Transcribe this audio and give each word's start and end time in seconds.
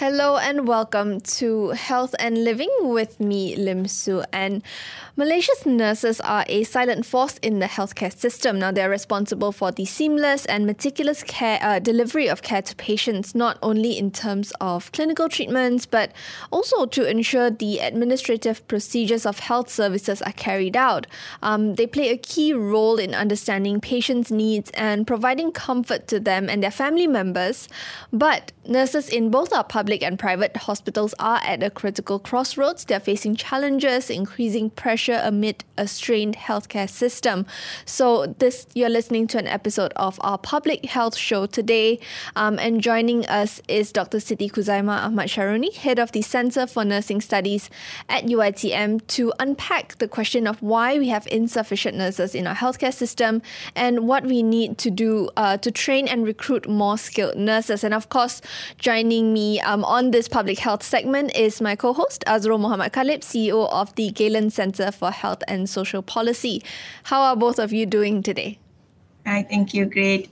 Hello 0.00 0.38
and 0.38 0.66
welcome 0.66 1.20
to 1.20 1.68
Health 1.72 2.14
and 2.18 2.42
Living 2.42 2.70
with 2.80 3.20
me, 3.20 3.54
Lim 3.54 3.86
Su. 3.86 4.24
And 4.32 4.62
Malaysia's 5.14 5.66
nurses 5.66 6.22
are 6.22 6.46
a 6.48 6.64
silent 6.64 7.04
force 7.04 7.36
in 7.42 7.58
the 7.58 7.66
healthcare 7.66 8.16
system. 8.16 8.58
Now, 8.58 8.72
they're 8.72 8.88
responsible 8.88 9.52
for 9.52 9.70
the 9.70 9.84
seamless 9.84 10.46
and 10.46 10.64
meticulous 10.64 11.22
care 11.22 11.58
uh, 11.60 11.80
delivery 11.80 12.28
of 12.28 12.40
care 12.40 12.62
to 12.62 12.74
patients, 12.76 13.34
not 13.34 13.58
only 13.62 13.98
in 13.98 14.10
terms 14.10 14.54
of 14.58 14.90
clinical 14.92 15.28
treatments, 15.28 15.84
but 15.84 16.12
also 16.50 16.86
to 16.86 17.06
ensure 17.06 17.50
the 17.50 17.80
administrative 17.80 18.66
procedures 18.68 19.26
of 19.26 19.40
health 19.40 19.68
services 19.68 20.22
are 20.22 20.32
carried 20.32 20.78
out. 20.78 21.06
Um, 21.42 21.74
they 21.74 21.86
play 21.86 22.08
a 22.08 22.16
key 22.16 22.54
role 22.54 22.98
in 22.98 23.14
understanding 23.14 23.82
patients' 23.82 24.30
needs 24.30 24.70
and 24.70 25.06
providing 25.06 25.52
comfort 25.52 26.08
to 26.08 26.18
them 26.18 26.48
and 26.48 26.62
their 26.62 26.70
family 26.70 27.06
members. 27.06 27.68
But 28.10 28.52
nurses 28.66 29.10
in 29.10 29.30
both 29.30 29.52
our 29.52 29.64
public 29.64 29.89
public 29.90 30.04
and 30.04 30.20
private 30.20 30.56
hospitals 30.56 31.16
are 31.18 31.40
at 31.42 31.64
a 31.64 31.68
critical 31.68 32.20
crossroads. 32.20 32.84
They're 32.84 33.00
facing 33.00 33.34
challenges, 33.34 34.08
increasing 34.08 34.70
pressure 34.70 35.20
amid 35.24 35.64
a 35.76 35.88
strained 35.88 36.36
healthcare 36.36 36.88
system. 36.88 37.44
So, 37.86 38.26
this 38.38 38.68
you're 38.74 38.88
listening 38.88 39.26
to 39.28 39.38
an 39.38 39.48
episode 39.48 39.92
of 39.96 40.20
our 40.22 40.38
public 40.38 40.84
health 40.84 41.16
show 41.16 41.46
today. 41.46 41.98
Um, 42.36 42.60
and 42.60 42.80
joining 42.80 43.26
us 43.26 43.60
is 43.66 43.90
Dr. 43.90 44.18
Siti 44.18 44.48
Khuzaimah 44.48 45.06
Ahmad 45.06 45.28
Sharoni, 45.28 45.74
head 45.74 45.98
of 45.98 46.12
the 46.12 46.22
Center 46.22 46.68
for 46.68 46.84
Nursing 46.84 47.20
Studies 47.20 47.68
at 48.08 48.26
UITM, 48.26 49.04
to 49.08 49.32
unpack 49.40 49.98
the 49.98 50.06
question 50.06 50.46
of 50.46 50.62
why 50.62 51.00
we 51.00 51.08
have 51.08 51.26
insufficient 51.32 51.96
nurses 51.96 52.36
in 52.36 52.46
our 52.46 52.54
healthcare 52.54 52.94
system 52.94 53.42
and 53.74 54.06
what 54.06 54.24
we 54.24 54.44
need 54.44 54.78
to 54.78 54.88
do 54.88 55.28
uh, 55.36 55.56
to 55.56 55.72
train 55.72 56.06
and 56.06 56.24
recruit 56.24 56.68
more 56.68 56.96
skilled 56.96 57.36
nurses. 57.36 57.82
And 57.82 57.92
of 57.92 58.08
course, 58.08 58.40
joining 58.78 59.32
me 59.32 59.60
um, 59.60 59.79
um, 59.80 59.84
on 59.84 60.10
this 60.10 60.28
public 60.28 60.58
health 60.58 60.82
segment 60.82 61.34
is 61.34 61.60
my 61.60 61.74
co 61.74 61.94
host, 61.94 62.22
Azrul 62.26 62.60
Muhammad 62.60 62.92
Khalib, 62.92 63.20
CEO 63.20 63.66
of 63.70 63.94
the 63.94 64.10
Galen 64.10 64.50
Center 64.50 64.92
for 64.92 65.10
Health 65.10 65.42
and 65.48 65.70
Social 65.70 66.02
Policy. 66.02 66.62
How 67.04 67.22
are 67.22 67.36
both 67.36 67.58
of 67.58 67.72
you 67.72 67.86
doing 67.86 68.22
today? 68.22 68.58
Hi, 69.26 69.42
thank 69.42 69.72
you. 69.72 69.86
Great. 69.86 70.28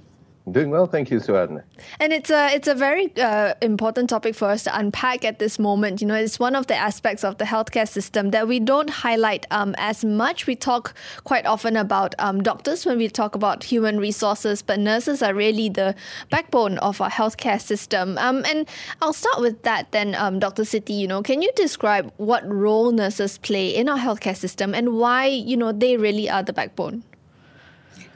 Doing 0.52 0.70
well, 0.70 0.86
thank 0.86 1.10
you, 1.10 1.18
Suadna. 1.18 1.62
And 2.00 2.12
it's 2.12 2.30
a 2.30 2.54
it's 2.54 2.68
a 2.68 2.74
very 2.74 3.12
uh, 3.16 3.54
important 3.60 4.08
topic 4.08 4.34
for 4.34 4.48
us 4.48 4.62
to 4.64 4.78
unpack 4.78 5.24
at 5.24 5.38
this 5.38 5.58
moment. 5.58 6.00
You 6.00 6.06
know, 6.06 6.14
it's 6.14 6.38
one 6.38 6.54
of 6.54 6.66
the 6.68 6.76
aspects 6.76 7.24
of 7.24 7.38
the 7.38 7.44
healthcare 7.44 7.88
system 7.88 8.30
that 8.30 8.48
we 8.48 8.60
don't 8.60 8.88
highlight 8.88 9.46
um, 9.50 9.74
as 9.78 10.04
much. 10.04 10.46
We 10.46 10.56
talk 10.56 10.94
quite 11.24 11.44
often 11.44 11.76
about 11.76 12.14
um, 12.18 12.42
doctors 12.42 12.86
when 12.86 12.98
we 12.98 13.08
talk 13.08 13.34
about 13.34 13.64
human 13.64 13.98
resources, 13.98 14.62
but 14.62 14.78
nurses 14.78 15.22
are 15.22 15.34
really 15.34 15.68
the 15.68 15.94
backbone 16.30 16.78
of 16.78 17.00
our 17.00 17.10
healthcare 17.10 17.60
system. 17.60 18.16
Um, 18.18 18.44
and 18.46 18.68
I'll 19.02 19.12
start 19.12 19.40
with 19.40 19.62
that 19.62 19.92
then, 19.92 20.14
um, 20.14 20.38
Dr. 20.38 20.62
Siti. 20.62 20.96
You 20.98 21.08
know, 21.08 21.22
can 21.22 21.42
you 21.42 21.50
describe 21.56 22.12
what 22.16 22.48
role 22.48 22.92
nurses 22.92 23.38
play 23.38 23.74
in 23.74 23.88
our 23.88 23.98
healthcare 23.98 24.36
system 24.36 24.74
and 24.74 24.94
why 24.94 25.26
you 25.26 25.56
know 25.56 25.72
they 25.72 25.96
really 25.96 26.30
are 26.30 26.42
the 26.42 26.52
backbone? 26.52 27.02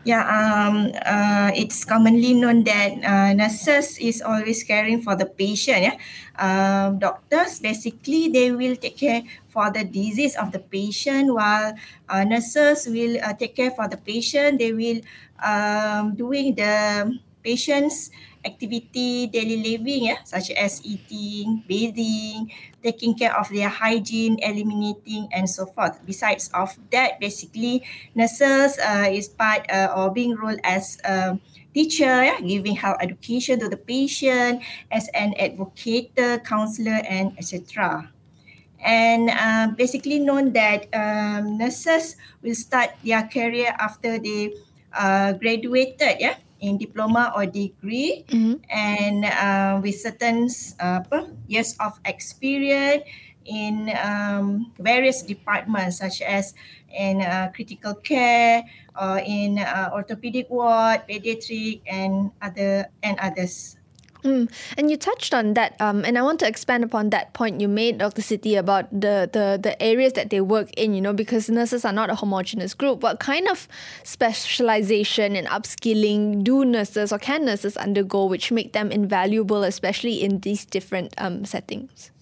Yeah, 0.03 0.27
um, 0.27 0.91
uh, 1.07 1.55
it's 1.55 1.87
commonly 1.87 2.35
known 2.35 2.67
that 2.67 2.91
uh, 3.07 3.31
nurses 3.39 4.03
is 4.03 4.19
always 4.19 4.67
caring 4.67 4.99
for 4.99 5.15
the 5.15 5.27
patient. 5.31 5.79
Yeah, 5.79 5.97
um, 6.35 6.99
doctors 6.99 7.63
basically 7.63 8.27
they 8.27 8.51
will 8.51 8.75
take 8.75 8.99
care 8.99 9.23
for 9.47 9.71
the 9.71 9.87
disease 9.87 10.35
of 10.35 10.51
the 10.51 10.59
patient, 10.59 11.31
while 11.31 11.79
uh, 12.11 12.25
nurses 12.27 12.91
will 12.91 13.15
uh, 13.23 13.31
take 13.39 13.55
care 13.55 13.71
for 13.71 13.87
the 13.87 13.95
patient. 13.97 14.59
They 14.59 14.75
will 14.75 15.07
um, 15.39 16.19
doing 16.19 16.59
the 16.59 17.07
patient's 17.47 18.11
activity 18.43 19.31
daily 19.31 19.63
living 19.63 20.11
yeah, 20.11 20.19
such 20.27 20.51
as 20.51 20.83
eating 20.83 21.63
bathing 21.71 22.51
taking 22.83 23.15
care 23.15 23.35
of 23.39 23.49
their 23.49 23.69
hygiene 23.69 24.39
eliminating 24.43 25.29
and 25.33 25.49
so 25.49 25.67
forth. 25.67 26.01
Besides 26.05 26.51
of 26.53 26.75
that 26.91 27.21
basically 27.21 27.83
nurses 28.15 28.79
uh, 28.79 29.09
is 29.11 29.29
part 29.29 29.71
uh, 29.71 29.95
or 29.97 30.11
being 30.11 30.35
role 30.35 30.59
as 30.65 30.99
a 31.05 31.39
teacher 31.73 32.25
yeah, 32.25 32.41
giving 32.41 32.77
health 32.77 32.99
education 33.01 33.59
to 33.61 33.69
the 33.69 33.77
patient 33.77 34.63
as 34.91 35.09
an 35.15 35.35
advocate 35.39 36.13
counselor 36.45 37.01
and 37.09 37.33
etc 37.39 38.13
and 38.83 39.31
uh, 39.31 39.71
basically 39.79 40.19
known 40.19 40.53
that 40.53 40.91
um, 40.93 41.57
nurses 41.57 42.17
will 42.43 42.55
start 42.55 42.91
their 43.05 43.23
career 43.31 43.75
after 43.79 44.19
they 44.19 44.53
uh, 44.93 45.33
graduated 45.35 46.19
yeah 46.19 46.37
in 46.63 46.79
diploma 46.79 47.35
or 47.35 47.45
degree 47.45 48.25
mm-hmm. 48.31 48.63
and 48.71 49.27
uh, 49.27 49.83
with 49.83 49.99
certain 49.99 50.49
uh, 50.79 51.03
years 51.51 51.75
of 51.83 51.99
experience 52.07 53.03
in 53.45 53.91
um, 53.99 54.71
various 54.79 55.23
departments 55.23 55.99
such 55.99 56.23
as 56.23 56.55
in 56.95 57.21
uh, 57.21 57.51
critical 57.55 57.95
care 57.95 58.63
or 58.95 59.19
in 59.27 59.59
uh, 59.59 59.91
orthopedic 59.93 60.49
ward, 60.51 61.03
pediatric 61.11 61.83
and 61.91 62.31
other 62.41 62.87
and 63.03 63.19
others. 63.19 63.77
Mm. 64.25 64.53
And 64.79 64.91
you 64.91 64.97
touched 64.97 65.35
on 65.35 65.55
that, 65.55 65.75
um, 65.81 66.05
and 66.05 66.17
I 66.17 66.23
want 66.23 66.39
to 66.41 66.49
expand 66.49 66.85
upon 66.85 67.11
that 67.11 67.33
point 67.33 67.61
you 67.61 67.69
made, 67.69 67.99
Dr. 67.99 68.23
Siti, 68.23 68.57
about 68.57 68.89
the, 68.93 69.29
the, 69.33 69.59
the 69.61 69.81
areas 69.83 70.13
that 70.13 70.31
they 70.31 70.41
work 70.41 70.71
in, 70.77 70.95
you 70.95 71.01
know, 71.01 71.13
because 71.13 71.51
nurses 71.51 71.85
are 71.85 71.93
not 71.93 72.09
a 72.09 72.15
homogenous 72.15 72.73
group. 72.75 73.03
What 73.03 73.19
kind 73.19 73.49
of 73.49 73.67
specialization 74.05 75.35
and 75.35 75.47
upskilling 75.49 76.45
do 76.45 76.65
nurses 76.65 77.13
or 77.13 77.19
can 77.19 77.45
nurses 77.45 77.77
undergo 77.77 78.27
which 78.27 78.53
make 78.53 78.73
them 78.73 78.93
invaluable, 78.93 79.65
especially 79.65 80.23
in 80.23 80.41
these 80.41 80.65
different 80.65 81.15
um, 81.19 81.45
settings? 81.45 82.13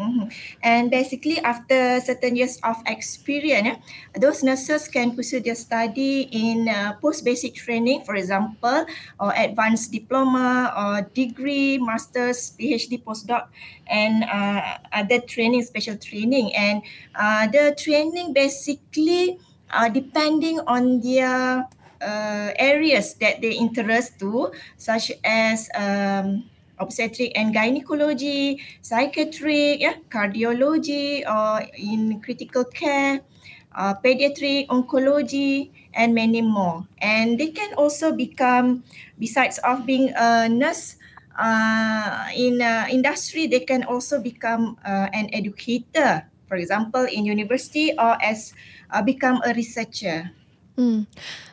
Mm-hmm. 0.00 0.32
And 0.64 0.90
basically, 0.90 1.38
after 1.44 2.00
certain 2.00 2.32
years 2.36 2.56
of 2.64 2.80
experience, 2.86 3.68
yeah, 3.68 3.76
those 4.16 4.42
nurses 4.42 4.88
can 4.88 5.12
pursue 5.12 5.40
their 5.44 5.54
study 5.54 6.24
in 6.32 6.68
uh, 6.68 6.96
post-basic 7.04 7.54
training, 7.54 8.08
for 8.08 8.16
example, 8.16 8.86
or 9.20 9.30
advanced 9.36 9.92
diploma 9.92 10.72
or 10.72 11.04
degree, 11.12 11.76
master's, 11.76 12.56
PhD, 12.56 13.04
postdoc, 13.04 13.52
and 13.86 14.24
uh, 14.24 14.80
other 14.92 15.20
training, 15.20 15.62
special 15.68 16.00
training. 16.00 16.56
And 16.56 16.80
uh, 17.14 17.48
the 17.52 17.76
training 17.76 18.32
basically, 18.32 19.36
uh, 19.68 19.88
depending 19.90 20.60
on 20.64 21.04
their 21.04 21.68
uh, 22.00 22.48
areas 22.56 23.14
that 23.20 23.40
they 23.44 23.52
interest 23.52 24.18
to, 24.20 24.50
such 24.78 25.12
as 25.24 25.68
um, 25.76 26.48
obstetric 26.80 27.32
and 27.36 27.52
gynecology, 27.52 28.58
psychiatric, 28.80 29.80
yeah, 29.80 30.00
cardiology, 30.08 31.22
or 31.28 31.62
in 31.76 32.20
critical 32.20 32.64
care, 32.64 33.20
uh, 33.76 33.94
pediatric, 34.02 34.66
oncology, 34.68 35.70
and 35.94 36.14
many 36.14 36.42
more. 36.42 36.88
And 36.98 37.38
they 37.38 37.52
can 37.52 37.74
also 37.74 38.12
become, 38.12 38.82
besides 39.18 39.58
of 39.62 39.86
being 39.86 40.10
a 40.16 40.48
nurse, 40.48 40.96
uh, 41.38 42.28
in 42.36 42.60
uh, 42.60 42.86
industry, 42.90 43.46
they 43.46 43.60
can 43.60 43.84
also 43.84 44.20
become 44.20 44.76
uh, 44.84 45.08
an 45.12 45.30
educator, 45.32 46.26
for 46.46 46.56
example, 46.56 47.06
in 47.06 47.24
university 47.24 47.92
or 47.96 48.20
as 48.22 48.52
uh, 48.90 49.02
become 49.02 49.40
a 49.44 49.54
researcher. 49.54 50.30
Mm. 50.80 51.06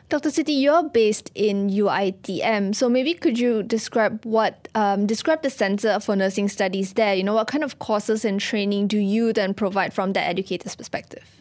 Dr. 0.08 0.30
Siti, 0.30 0.58
you're 0.58 0.88
based 0.88 1.30
in 1.34 1.68
UITM, 1.68 2.74
so 2.74 2.88
maybe 2.88 3.12
could 3.12 3.38
you 3.38 3.62
describe 3.62 4.24
what 4.24 4.66
um, 4.74 5.06
describe 5.06 5.42
the 5.42 5.50
Center 5.50 6.00
for 6.00 6.16
Nursing 6.16 6.48
Studies 6.48 6.94
there? 6.94 7.14
You 7.14 7.24
know, 7.24 7.34
what 7.34 7.46
kind 7.46 7.62
of 7.62 7.78
courses 7.78 8.24
and 8.24 8.40
training 8.40 8.86
do 8.86 8.96
you 8.96 9.34
then 9.34 9.52
provide 9.52 9.92
from 9.92 10.14
the 10.14 10.20
educator's 10.20 10.74
perspective? 10.74 11.37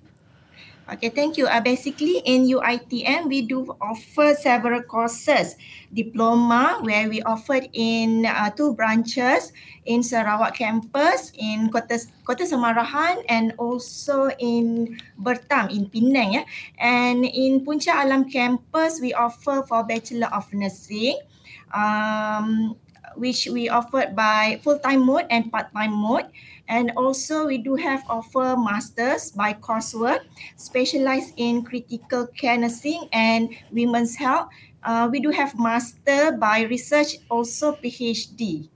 Okay, 0.88 1.12
thank 1.12 1.36
you. 1.36 1.52
Uh, 1.52 1.60
basically, 1.60 2.24
in 2.24 2.48
UITM, 2.48 3.28
we 3.28 3.44
do 3.44 3.76
offer 3.84 4.32
several 4.40 4.80
courses. 4.88 5.60
Diploma, 5.92 6.80
where 6.80 7.12
we 7.12 7.20
offered 7.28 7.68
in 7.76 8.24
uh, 8.24 8.48
two 8.56 8.72
branches, 8.72 9.52
in 9.84 10.00
Sarawak 10.00 10.56
campus, 10.56 11.36
in 11.36 11.68
Kota, 11.76 12.00
Kota 12.24 12.48
Samarahan, 12.48 13.20
and 13.28 13.52
also 13.60 14.32
in 14.40 14.96
Bertam, 15.20 15.68
in 15.76 15.92
Penang. 15.92 16.40
Yeah? 16.40 16.46
And 16.80 17.28
in 17.28 17.68
Puncak 17.68 18.08
Alam 18.08 18.32
campus, 18.32 19.04
we 19.04 19.12
offer 19.12 19.68
for 19.68 19.84
Bachelor 19.84 20.32
of 20.32 20.48
Nursing. 20.56 21.20
Um, 21.76 22.80
which 23.16 23.48
we 23.48 23.70
offered 23.70 24.16
by 24.16 24.60
full-time 24.64 25.06
mode 25.06 25.26
and 25.30 25.52
part-time 25.52 25.94
mode. 25.94 26.26
And 26.68 26.92
also 26.98 27.48
we 27.48 27.58
do 27.58 27.76
have 27.76 28.04
offer 28.10 28.56
masters 28.58 29.32
by 29.32 29.54
coursework, 29.54 30.28
specialized 30.56 31.34
in 31.38 31.64
critical 31.64 32.28
care 32.28 32.58
nursing 32.58 33.08
and 33.14 33.56
women's 33.72 34.16
health. 34.16 34.50
Uh, 34.84 35.08
we 35.12 35.20
do 35.20 35.32
have 35.32 35.58
master 35.58 36.32
by 36.34 36.64
research, 36.64 37.18
also 37.30 37.74
PhD. 37.74 38.70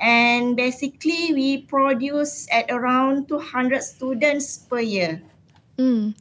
And 0.00 0.56
basically 0.56 1.34
we 1.34 1.62
produce 1.62 2.46
at 2.50 2.70
around 2.70 3.28
200 3.28 3.82
students 3.82 4.58
per 4.58 4.80
year. 4.80 5.22
Mm. 5.78 6.14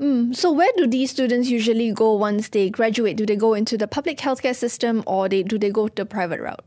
Mm, 0.00 0.34
so 0.34 0.52
where 0.52 0.70
do 0.76 0.86
these 0.86 1.10
students 1.10 1.48
usually 1.48 1.92
go 1.92 2.14
once 2.14 2.48
they 2.50 2.70
graduate? 2.70 3.16
Do 3.16 3.26
they 3.26 3.36
go 3.36 3.54
into 3.54 3.76
the 3.76 3.88
public 3.88 4.18
healthcare 4.18 4.54
system 4.54 5.02
or 5.06 5.28
they, 5.28 5.42
do 5.42 5.58
they 5.58 5.70
go 5.70 5.88
the 5.88 6.06
private 6.06 6.40
route? 6.40 6.64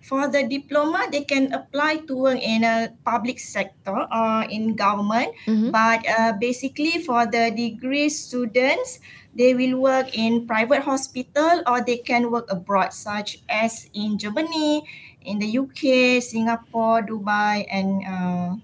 For 0.00 0.28
the 0.28 0.46
diploma, 0.46 1.08
they 1.10 1.24
can 1.24 1.52
apply 1.52 2.06
to 2.08 2.16
work 2.16 2.40
in 2.40 2.64
a 2.64 2.94
public 3.04 3.38
sector 3.38 3.92
or 3.92 4.44
in 4.48 4.74
government. 4.74 5.34
Mm-hmm. 5.46 5.70
But 5.70 6.06
uh, 6.08 6.32
basically, 6.40 7.02
for 7.02 7.26
the 7.26 7.50
degree 7.50 8.08
students, 8.08 9.00
they 9.34 9.54
will 9.54 9.78
work 9.78 10.16
in 10.16 10.46
private 10.46 10.82
hospital 10.82 11.62
or 11.66 11.82
they 11.82 11.98
can 11.98 12.30
work 12.30 12.50
abroad, 12.50 12.94
such 12.94 13.42
as 13.48 13.90
in 13.92 14.16
Germany, 14.16 14.86
in 15.20 15.38
the 15.38 15.58
UK, 15.58 16.22
Singapore, 16.22 17.02
Dubai, 17.02 17.66
and 17.68 18.00
uh, 18.06 18.56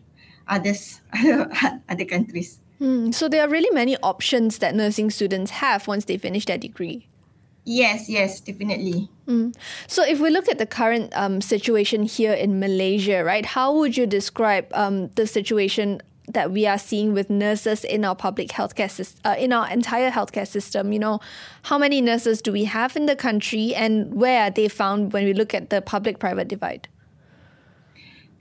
others, 0.48 1.00
other 1.88 2.04
countries. 2.06 2.63
Hmm. 2.84 3.12
So 3.12 3.30
there 3.30 3.40
are 3.40 3.48
really 3.48 3.74
many 3.74 3.96
options 4.02 4.58
that 4.58 4.74
nursing 4.74 5.08
students 5.08 5.50
have 5.52 5.88
once 5.88 6.04
they 6.04 6.18
finish 6.18 6.44
their 6.44 6.58
degree. 6.58 7.08
Yes, 7.64 8.10
yes, 8.10 8.40
definitely. 8.40 9.08
Mm. 9.26 9.56
So, 9.86 10.04
if 10.04 10.20
we 10.20 10.28
look 10.28 10.50
at 10.50 10.58
the 10.58 10.66
current 10.66 11.10
um, 11.16 11.40
situation 11.40 12.02
here 12.02 12.34
in 12.34 12.60
Malaysia, 12.60 13.24
right, 13.24 13.46
how 13.46 13.74
would 13.78 13.96
you 13.96 14.06
describe 14.06 14.66
um, 14.74 15.08
the 15.14 15.26
situation 15.26 16.02
that 16.28 16.50
we 16.50 16.66
are 16.66 16.76
seeing 16.76 17.14
with 17.14 17.30
nurses 17.30 17.82
in 17.84 18.04
our 18.04 18.14
public 18.14 18.48
healthcare 18.48 18.90
system, 18.90 19.22
uh, 19.24 19.36
in 19.38 19.50
our 19.54 19.66
entire 19.70 20.10
healthcare 20.10 20.46
system? 20.46 20.92
You 20.92 20.98
know, 20.98 21.20
how 21.62 21.78
many 21.78 22.02
nurses 22.02 22.42
do 22.42 22.52
we 22.52 22.64
have 22.64 22.96
in 22.96 23.06
the 23.06 23.16
country, 23.16 23.74
and 23.74 24.12
where 24.14 24.42
are 24.42 24.50
they 24.50 24.68
found 24.68 25.14
when 25.14 25.24
we 25.24 25.32
look 25.32 25.54
at 25.54 25.70
the 25.70 25.80
public-private 25.80 26.48
divide? 26.48 26.86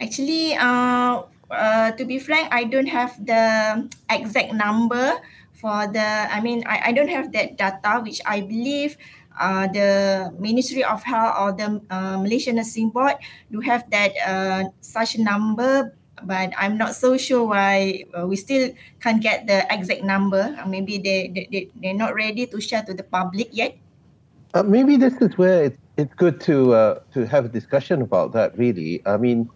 Actually, 0.01 0.55
uh, 0.55 1.21
uh, 1.53 1.91
to 1.93 2.03
be 2.05 2.19
frank, 2.19 2.49
I 2.51 2.65
don't 2.65 2.87
have 2.89 3.13
the 3.25 3.87
exact 4.09 4.53
number 4.53 5.21
for 5.53 5.87
the, 5.87 6.03
I 6.03 6.41
mean, 6.41 6.63
I, 6.67 6.89
I 6.89 6.91
don't 6.91 7.07
have 7.07 7.31
that 7.31 7.57
data, 7.57 8.01
which 8.03 8.19
I 8.25 8.41
believe 8.41 8.97
uh, 9.39 9.67
the 9.67 10.33
Ministry 10.37 10.83
of 10.83 11.03
Health 11.03 11.35
or 11.39 11.51
the 11.53 11.81
uh, 11.89 12.17
Malaysian 12.17 12.57
Nursing 12.57 12.89
Board 12.89 13.15
do 13.51 13.61
have 13.61 13.89
that 13.89 14.11
uh, 14.27 14.63
such 14.81 15.17
number, 15.17 15.95
but 16.23 16.51
I'm 16.57 16.77
not 16.77 16.95
so 16.95 17.17
sure 17.17 17.47
why 17.47 18.03
uh, 18.17 18.27
we 18.27 18.35
still 18.35 18.71
can't 18.99 19.21
get 19.21 19.47
the 19.47 19.65
exact 19.73 20.03
number. 20.03 20.55
Uh, 20.59 20.67
maybe 20.67 20.97
they, 20.97 21.31
they, 21.33 21.47
they, 21.51 21.69
they're 21.81 21.93
not 21.93 22.13
ready 22.13 22.45
to 22.45 22.59
share 22.59 22.83
to 22.83 22.93
the 22.93 23.03
public 23.03 23.49
yet. 23.51 23.77
Uh, 24.53 24.63
maybe 24.63 24.97
this 24.97 25.13
is 25.21 25.37
where 25.37 25.63
it's, 25.63 25.77
it's 25.97 26.13
good 26.15 26.41
to 26.41 26.99
to 27.13 27.25
have 27.25 27.45
a 27.45 27.49
discussion 27.49 28.01
about 28.01 28.33
that. 28.33 28.57
Really, 28.57 29.01
I 29.05 29.17
mean, 29.17 29.49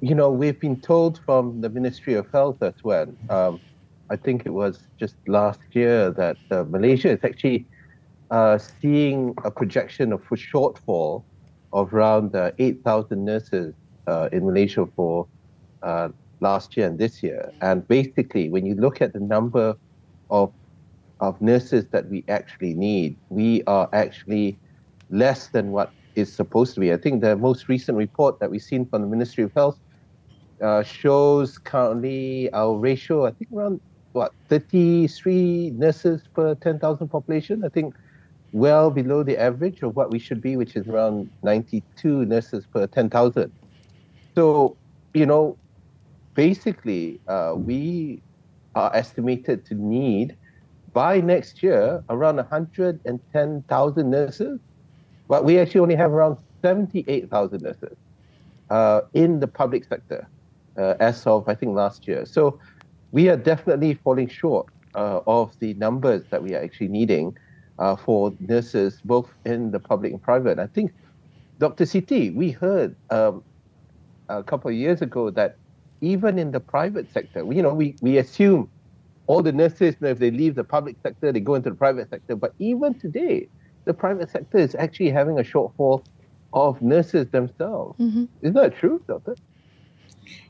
you 0.00 0.14
know, 0.14 0.30
we've 0.30 0.60
been 0.60 0.80
told 0.80 1.20
from 1.24 1.60
the 1.60 1.68
Ministry 1.68 2.14
of 2.14 2.30
Health 2.30 2.62
as 2.62 2.74
well. 2.84 3.06
Um, 3.28 3.60
I 4.10 4.16
think 4.16 4.46
it 4.46 4.50
was 4.50 4.86
just 4.98 5.16
last 5.26 5.60
year 5.72 6.10
that 6.12 6.38
uh, 6.50 6.64
Malaysia 6.68 7.10
is 7.10 7.18
actually 7.24 7.66
uh, 8.30 8.58
seeing 8.58 9.34
a 9.44 9.50
projection 9.50 10.12
of 10.12 10.22
a 10.30 10.36
shortfall 10.36 11.24
of 11.72 11.92
around 11.92 12.34
uh, 12.34 12.52
8,000 12.58 13.24
nurses 13.24 13.74
uh, 14.06 14.28
in 14.32 14.46
Malaysia 14.46 14.86
for 14.94 15.28
uh, 15.82 16.08
last 16.40 16.76
year 16.76 16.86
and 16.86 16.98
this 16.98 17.22
year. 17.22 17.52
And 17.60 17.86
basically, 17.88 18.48
when 18.48 18.64
you 18.64 18.74
look 18.74 19.02
at 19.02 19.12
the 19.12 19.20
number 19.20 19.74
of 20.30 20.52
of 21.20 21.40
nurses 21.40 21.84
that 21.88 22.08
we 22.08 22.24
actually 22.28 22.74
need, 22.74 23.16
we 23.28 23.60
are 23.64 23.88
actually 23.92 24.56
less 25.10 25.48
than 25.48 25.72
what 25.72 25.90
is 26.14 26.32
supposed 26.32 26.74
to 26.74 26.80
be. 26.80 26.92
I 26.92 26.96
think 26.96 27.22
the 27.22 27.34
most 27.34 27.68
recent 27.68 27.98
report 27.98 28.38
that 28.38 28.52
we've 28.52 28.62
seen 28.62 28.86
from 28.86 29.02
the 29.02 29.08
Ministry 29.08 29.42
of 29.42 29.52
Health 29.52 29.80
uh, 30.60 30.82
shows 30.82 31.58
currently 31.58 32.50
our 32.52 32.76
ratio, 32.76 33.26
I 33.26 33.30
think 33.30 33.52
around 33.52 33.80
what 34.12 34.32
33 34.48 35.70
nurses 35.76 36.22
per 36.34 36.54
10,000 36.54 37.08
population. 37.08 37.64
I 37.64 37.68
think 37.68 37.94
well 38.52 38.90
below 38.90 39.22
the 39.22 39.36
average 39.36 39.82
of 39.82 39.94
what 39.94 40.10
we 40.10 40.18
should 40.18 40.40
be, 40.40 40.56
which 40.56 40.76
is 40.76 40.88
around 40.88 41.30
92 41.42 42.24
nurses 42.24 42.64
per 42.72 42.86
10,000. 42.86 43.52
So, 44.34 44.76
you 45.14 45.26
know, 45.26 45.56
basically, 46.34 47.20
uh, 47.28 47.54
we 47.56 48.22
are 48.74 48.94
estimated 48.94 49.64
to 49.66 49.74
need 49.74 50.36
by 50.92 51.20
next 51.20 51.62
year 51.62 52.02
around 52.08 52.36
110,000 52.36 54.10
nurses, 54.10 54.60
but 55.28 55.44
we 55.44 55.58
actually 55.58 55.80
only 55.80 55.94
have 55.96 56.12
around 56.12 56.38
78,000 56.62 57.62
nurses 57.62 57.96
uh, 58.70 59.02
in 59.12 59.40
the 59.40 59.46
public 59.46 59.84
sector 59.84 60.26
uh, 60.78 60.94
as 61.00 61.26
of, 61.26 61.48
I 61.48 61.54
think, 61.54 61.74
last 61.74 62.06
year. 62.08 62.24
So, 62.24 62.58
we 63.10 63.28
are 63.28 63.36
definitely 63.36 63.94
falling 63.94 64.28
short 64.28 64.66
uh, 64.94 65.20
of 65.26 65.58
the 65.60 65.74
numbers 65.74 66.24
that 66.30 66.42
we 66.42 66.54
are 66.54 66.62
actually 66.62 66.88
needing 66.88 67.36
uh, 67.78 67.96
for 67.96 68.34
nurses, 68.40 69.00
both 69.04 69.30
in 69.44 69.70
the 69.70 69.80
public 69.80 70.12
and 70.12 70.22
private. 70.22 70.58
I 70.58 70.66
think, 70.66 70.92
Dr. 71.58 71.84
Siti, 71.84 72.34
we 72.34 72.50
heard 72.50 72.94
um, 73.10 73.42
a 74.28 74.42
couple 74.42 74.70
of 74.70 74.76
years 74.76 75.02
ago 75.02 75.30
that 75.30 75.56
even 76.00 76.38
in 76.38 76.50
the 76.52 76.60
private 76.60 77.10
sector, 77.12 77.44
you 77.52 77.62
know, 77.62 77.74
we, 77.74 77.96
we 78.00 78.18
assume 78.18 78.70
all 79.26 79.42
the 79.42 79.52
nurses, 79.52 79.94
you 80.00 80.06
know, 80.06 80.08
if 80.08 80.18
they 80.18 80.30
leave 80.30 80.54
the 80.54 80.64
public 80.64 80.96
sector, 81.02 81.32
they 81.32 81.40
go 81.40 81.54
into 81.54 81.70
the 81.70 81.76
private 81.76 82.08
sector. 82.10 82.36
But 82.36 82.54
even 82.58 82.98
today, 82.98 83.48
the 83.84 83.94
private 83.94 84.30
sector 84.30 84.58
is 84.58 84.74
actually 84.74 85.10
having 85.10 85.38
a 85.38 85.42
shortfall 85.42 86.04
of 86.52 86.80
nurses 86.80 87.26
themselves. 87.28 87.98
Mm-hmm. 87.98 88.24
Is 88.42 88.54
that 88.54 88.76
true, 88.76 89.02
Doctor? 89.06 89.34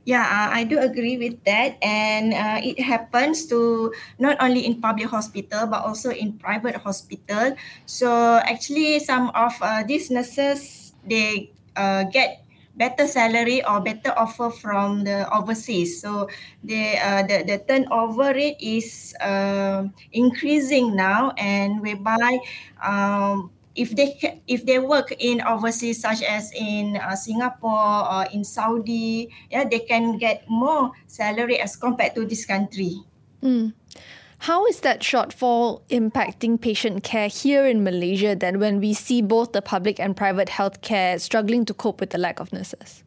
Yeah, 0.04 0.25
uh, 0.25 0.48
I 0.56 0.64
do 0.64 0.78
agree 0.80 1.19
with 1.20 1.44
that, 1.44 1.76
and 1.84 2.32
uh, 2.32 2.60
it 2.64 2.80
happens 2.80 3.44
to 3.52 3.92
not 4.19 4.40
only 4.40 4.64
in 4.64 4.80
public 4.80 5.12
hospital 5.12 5.69
but 5.69 5.84
also 5.84 6.08
in 6.08 6.40
private 6.40 6.76
hospital. 6.80 7.52
So 7.84 8.40
actually, 8.40 8.98
some 9.04 9.28
of 9.36 9.52
uh, 9.60 9.84
these 9.84 10.08
nurses 10.10 10.92
they 11.04 11.52
uh, 11.76 12.04
get 12.08 12.40
better 12.78 13.04
salary 13.06 13.60
or 13.66 13.80
better 13.84 14.16
offer 14.16 14.48
from 14.48 15.04
the 15.04 15.28
overseas. 15.28 16.00
So 16.00 16.32
the 16.64 16.96
uh, 16.96 17.22
the 17.28 17.44
the 17.44 17.56
turnover 17.69 18.32
rate 18.32 18.56
is 18.64 19.12
increasing 20.12 20.96
now, 20.96 21.32
and 21.36 21.81
whereby 21.81 22.38
um, 22.82 23.50
if 23.78 23.94
they 23.94 24.42
if 24.46 24.66
they 24.66 24.78
work 24.78 25.14
in 25.19 25.40
overseas 25.42 26.02
such 26.02 26.22
as 26.22 26.50
in 26.52 26.98
uh, 26.98 27.14
Singapore 27.14 28.02
or 28.10 28.26
in 28.34 28.42
Saudi 28.42 29.30
yeah 29.50 29.62
they 29.62 29.78
can 29.78 30.19
get 30.19 30.42
more 30.50 30.90
salary 31.06 31.60
as 31.62 31.76
compared 31.76 32.14
to 32.14 32.26
this 32.26 32.44
country 32.44 32.98
mm. 33.42 33.72
How 34.42 34.66
is 34.66 34.86
that 34.86 35.00
shortfall 35.00 35.82
impacting 35.90 36.60
patient 36.60 37.02
care 37.02 37.26
here 37.26 37.66
in 37.66 37.82
Malaysia 37.82 38.36
then 38.36 38.60
when 38.60 38.78
we 38.78 38.94
see 38.94 39.20
both 39.20 39.50
the 39.50 39.60
public 39.60 39.98
and 39.98 40.17
private 40.17 40.46
healthcare 40.46 41.19
struggling 41.20 41.64
to 41.67 41.74
cope 41.74 41.98
with 41.98 42.10
the 42.10 42.19
lack 42.19 42.38
of 42.38 42.53
nurses? 42.53 43.03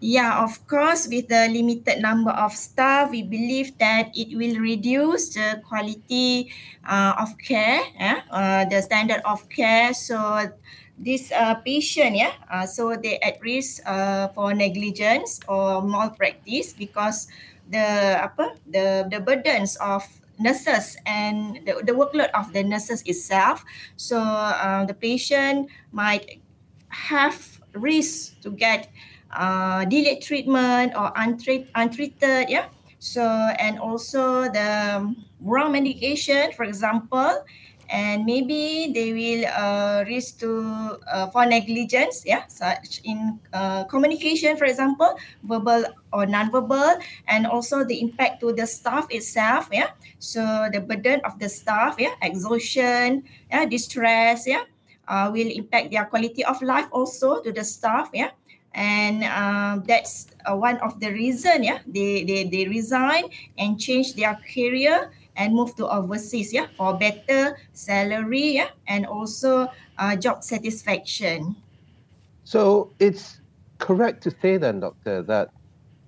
Yeah, 0.00 0.44
of 0.44 0.60
course, 0.68 1.08
with 1.08 1.28
the 1.32 1.48
limited 1.48 2.04
number 2.04 2.30
of 2.30 2.52
staff, 2.52 3.10
we 3.10 3.24
believe 3.24 3.78
that 3.78 4.12
it 4.12 4.36
will 4.36 4.60
reduce 4.60 5.32
the 5.32 5.62
quality 5.64 6.52
uh, 6.84 7.16
of 7.16 7.32
care, 7.40 7.80
yeah, 7.96 8.20
uh, 8.28 8.68
the 8.68 8.84
standard 8.84 9.24
of 9.24 9.48
care. 9.48 9.94
So 9.96 10.52
this 11.00 11.32
uh, 11.32 11.56
patient, 11.64 12.16
yeah, 12.16 12.36
uh, 12.52 12.68
so 12.68 12.92
they 12.92 13.16
at 13.24 13.40
risk 13.40 13.80
uh, 13.88 14.28
for 14.36 14.52
negligence 14.52 15.40
or 15.48 15.80
malpractice 15.80 16.76
because 16.76 17.32
the 17.72 18.20
apa 18.20 18.52
the 18.68 19.08
the 19.08 19.16
burdens 19.24 19.80
of 19.80 20.04
nurses 20.36 21.00
and 21.08 21.64
the, 21.64 21.80
the 21.88 21.96
workload 21.96 22.28
of 22.36 22.52
the 22.52 22.60
nurses 22.60 23.00
itself. 23.08 23.64
So 23.96 24.20
uh, 24.20 24.84
the 24.84 24.94
patient 24.94 25.72
might 25.88 26.44
have 26.92 27.40
risk 27.72 28.40
to 28.44 28.52
get 28.52 28.92
uh, 29.32 29.84
delayed 29.84 30.22
treatment 30.22 30.92
or 30.96 31.12
untreat, 31.16 31.68
untreated 31.74 32.48
yeah. 32.48 32.66
So 32.98 33.22
and 33.22 33.78
also 33.78 34.48
the 34.50 35.14
wrong 35.40 35.72
medication 35.72 36.52
for 36.52 36.64
example 36.64 37.44
and 37.88 38.24
maybe 38.24 38.90
they 38.92 39.12
will 39.12 39.46
uh, 39.46 40.02
risk 40.08 40.40
to 40.40 40.98
uh, 41.06 41.28
for 41.30 41.46
negligence 41.46 42.24
yeah. 42.26 42.46
Such 42.48 43.00
in 43.04 43.38
uh, 43.52 43.84
communication 43.84 44.56
for 44.56 44.64
example 44.64 45.18
verbal 45.44 45.84
or 46.12 46.26
non-verbal 46.26 46.98
and 47.28 47.46
also 47.46 47.84
the 47.84 48.00
impact 48.00 48.40
to 48.40 48.52
the 48.52 48.66
staff 48.66 49.06
itself 49.10 49.68
yeah. 49.70 49.90
So 50.18 50.68
the 50.72 50.80
burden 50.80 51.20
of 51.24 51.38
the 51.38 51.48
staff 51.48 51.96
yeah. 51.98 52.14
Exhaustion 52.22 53.22
yeah 53.50 53.66
distress 53.66 54.46
yeah 54.46 54.64
uh, 55.06 55.30
will 55.32 55.50
impact 55.50 55.90
their 55.92 56.06
quality 56.06 56.44
of 56.44 56.60
life 56.62 56.88
also 56.90 57.42
to 57.42 57.52
the 57.52 57.64
staff 57.64 58.10
yeah 58.12 58.30
and 58.76 59.24
um, 59.24 59.82
that's 59.88 60.28
uh, 60.44 60.54
one 60.54 60.76
of 60.78 61.00
the 61.00 61.10
reason 61.10 61.64
yeah 61.64 61.78
they, 61.86 62.22
they 62.24 62.44
they 62.44 62.68
resign 62.68 63.24
and 63.58 63.80
change 63.80 64.14
their 64.14 64.38
career 64.54 65.10
and 65.36 65.54
move 65.54 65.74
to 65.76 65.88
overseas 65.88 66.52
yeah 66.52 66.66
for 66.76 66.96
better 66.96 67.56
salary 67.72 68.60
yeah 68.60 68.68
and 68.86 69.06
also 69.06 69.68
uh, 69.98 70.14
job 70.16 70.44
satisfaction. 70.44 71.56
So 72.44 72.92
it's 73.00 73.40
correct 73.78 74.22
to 74.24 74.30
say 74.42 74.56
then 74.56 74.80
doctor 74.80 75.22
that 75.22 75.50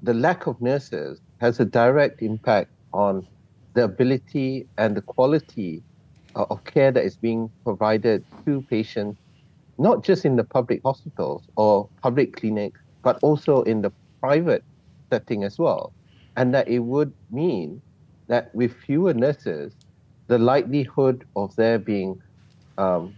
the 0.02 0.14
lack 0.14 0.46
of 0.46 0.60
nurses 0.60 1.20
has 1.40 1.60
a 1.60 1.64
direct 1.64 2.22
impact 2.22 2.70
on 2.92 3.26
the 3.74 3.84
ability 3.84 4.66
and 4.76 4.96
the 4.96 5.02
quality 5.02 5.82
of 6.34 6.62
care 6.64 6.92
that 6.92 7.04
is 7.04 7.16
being 7.16 7.50
provided 7.64 8.24
to 8.44 8.62
patients, 8.62 9.18
not 9.78 10.04
just 10.04 10.24
in 10.24 10.36
the 10.36 10.44
public 10.44 10.80
hospitals 10.84 11.42
or 11.56 11.88
public 12.02 12.36
clinics, 12.36 12.80
but 13.02 13.18
also 13.22 13.62
in 13.62 13.82
the 13.82 13.92
private 14.20 14.64
setting 15.10 15.44
as 15.44 15.58
well. 15.58 15.92
And 16.36 16.52
that 16.54 16.68
it 16.68 16.80
would 16.80 17.12
mean 17.30 17.80
that 18.26 18.54
with 18.54 18.72
fewer 18.86 19.14
nurses, 19.14 19.74
the 20.26 20.38
likelihood 20.38 21.24
of 21.36 21.54
there 21.56 21.78
being 21.78 22.20
um, 22.76 23.14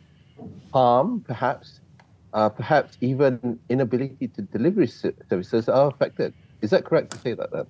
harm, 0.72 1.24
perhaps, 1.26 1.80
uh, 2.32 2.48
perhaps 2.48 2.96
even 3.00 3.58
inability 3.68 4.28
to 4.28 4.42
deliver 4.42 4.86
services 4.86 5.68
are 5.68 5.88
affected. 5.88 6.32
Is 6.62 6.70
that 6.70 6.84
correct 6.84 7.10
to 7.12 7.18
say 7.18 7.34
that 7.34 7.50
then? 7.52 7.66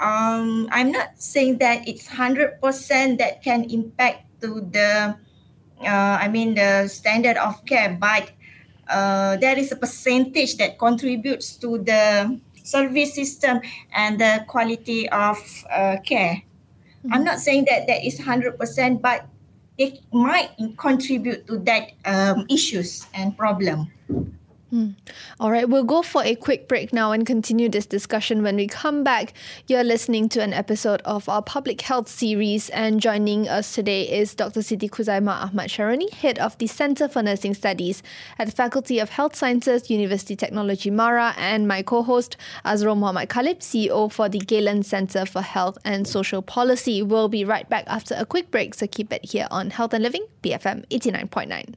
Um, 0.00 0.68
I'm 0.72 0.90
not 0.90 1.20
saying 1.20 1.58
that 1.58 1.86
it's 1.86 2.08
100% 2.08 3.18
that 3.18 3.42
can 3.42 3.64
impact 3.70 4.40
to 4.40 4.60
the, 4.60 5.16
uh, 5.80 6.18
I 6.20 6.28
mean, 6.28 6.54
the 6.54 6.88
standard 6.88 7.36
of 7.36 7.64
care, 7.64 7.96
but 7.98 8.30
uh, 8.88 9.36
there 9.36 9.58
is 9.58 9.72
a 9.72 9.76
percentage 9.76 10.56
that 10.56 10.78
contributes 10.78 11.56
to 11.56 11.78
the 11.78 12.38
service 12.62 13.14
system 13.14 13.60
and 13.94 14.18
the 14.18 14.44
quality 14.48 15.08
of 15.10 15.38
uh, 15.70 15.96
care. 16.04 16.42
Mm-hmm. 17.04 17.12
I'm 17.12 17.24
not 17.24 17.40
saying 17.40 17.66
that 17.68 17.86
that 17.86 18.04
is 18.04 18.18
100%, 18.20 19.00
but 19.00 19.26
it 19.76 20.00
might 20.12 20.50
contribute 20.78 21.46
to 21.46 21.58
that 21.58 21.92
um, 22.04 22.46
issues 22.48 23.06
and 23.14 23.36
problem. 23.36 23.90
Mm. 24.72 24.94
All 25.38 25.50
right, 25.50 25.68
we'll 25.68 25.84
go 25.84 26.02
for 26.02 26.24
a 26.24 26.34
quick 26.34 26.66
break 26.68 26.92
now 26.92 27.12
and 27.12 27.24
continue 27.24 27.68
this 27.68 27.86
discussion 27.86 28.42
when 28.42 28.56
we 28.56 28.66
come 28.66 29.04
back. 29.04 29.34
You're 29.68 29.84
listening 29.84 30.28
to 30.30 30.42
an 30.42 30.52
episode 30.52 31.00
of 31.04 31.28
our 31.28 31.42
public 31.42 31.80
health 31.80 32.08
series, 32.08 32.70
and 32.70 33.00
joining 33.00 33.48
us 33.48 33.74
today 33.74 34.02
is 34.02 34.34
Dr. 34.34 34.60
Siti 34.60 34.90
Khuzaimah 34.90 35.50
Ahmad 35.50 35.70
Sharoni, 35.70 36.12
head 36.12 36.38
of 36.38 36.58
the 36.58 36.66
Center 36.66 37.08
for 37.08 37.22
Nursing 37.22 37.54
Studies 37.54 38.02
at 38.38 38.46
the 38.46 38.52
Faculty 38.52 38.98
of 38.98 39.10
Health 39.10 39.36
Sciences, 39.36 39.90
University 39.90 40.34
Technology 40.34 40.90
Mara, 40.90 41.34
and 41.36 41.68
my 41.68 41.82
co 41.82 42.02
host 42.02 42.36
Azrul 42.64 42.96
Muhammad 42.96 43.28
Khalib, 43.28 43.60
CEO 43.60 44.10
for 44.10 44.28
the 44.28 44.38
Galen 44.38 44.82
Center 44.82 45.24
for 45.26 45.42
Health 45.42 45.78
and 45.84 46.08
Social 46.08 46.42
Policy. 46.42 47.02
We'll 47.02 47.28
be 47.28 47.44
right 47.44 47.68
back 47.68 47.84
after 47.86 48.14
a 48.18 48.26
quick 48.26 48.50
break, 48.50 48.74
so 48.74 48.86
keep 48.86 49.12
it 49.12 49.24
here 49.24 49.46
on 49.50 49.70
Health 49.70 49.94
and 49.94 50.02
Living, 50.02 50.26
BFM 50.42 50.84
89.9. 50.88 51.74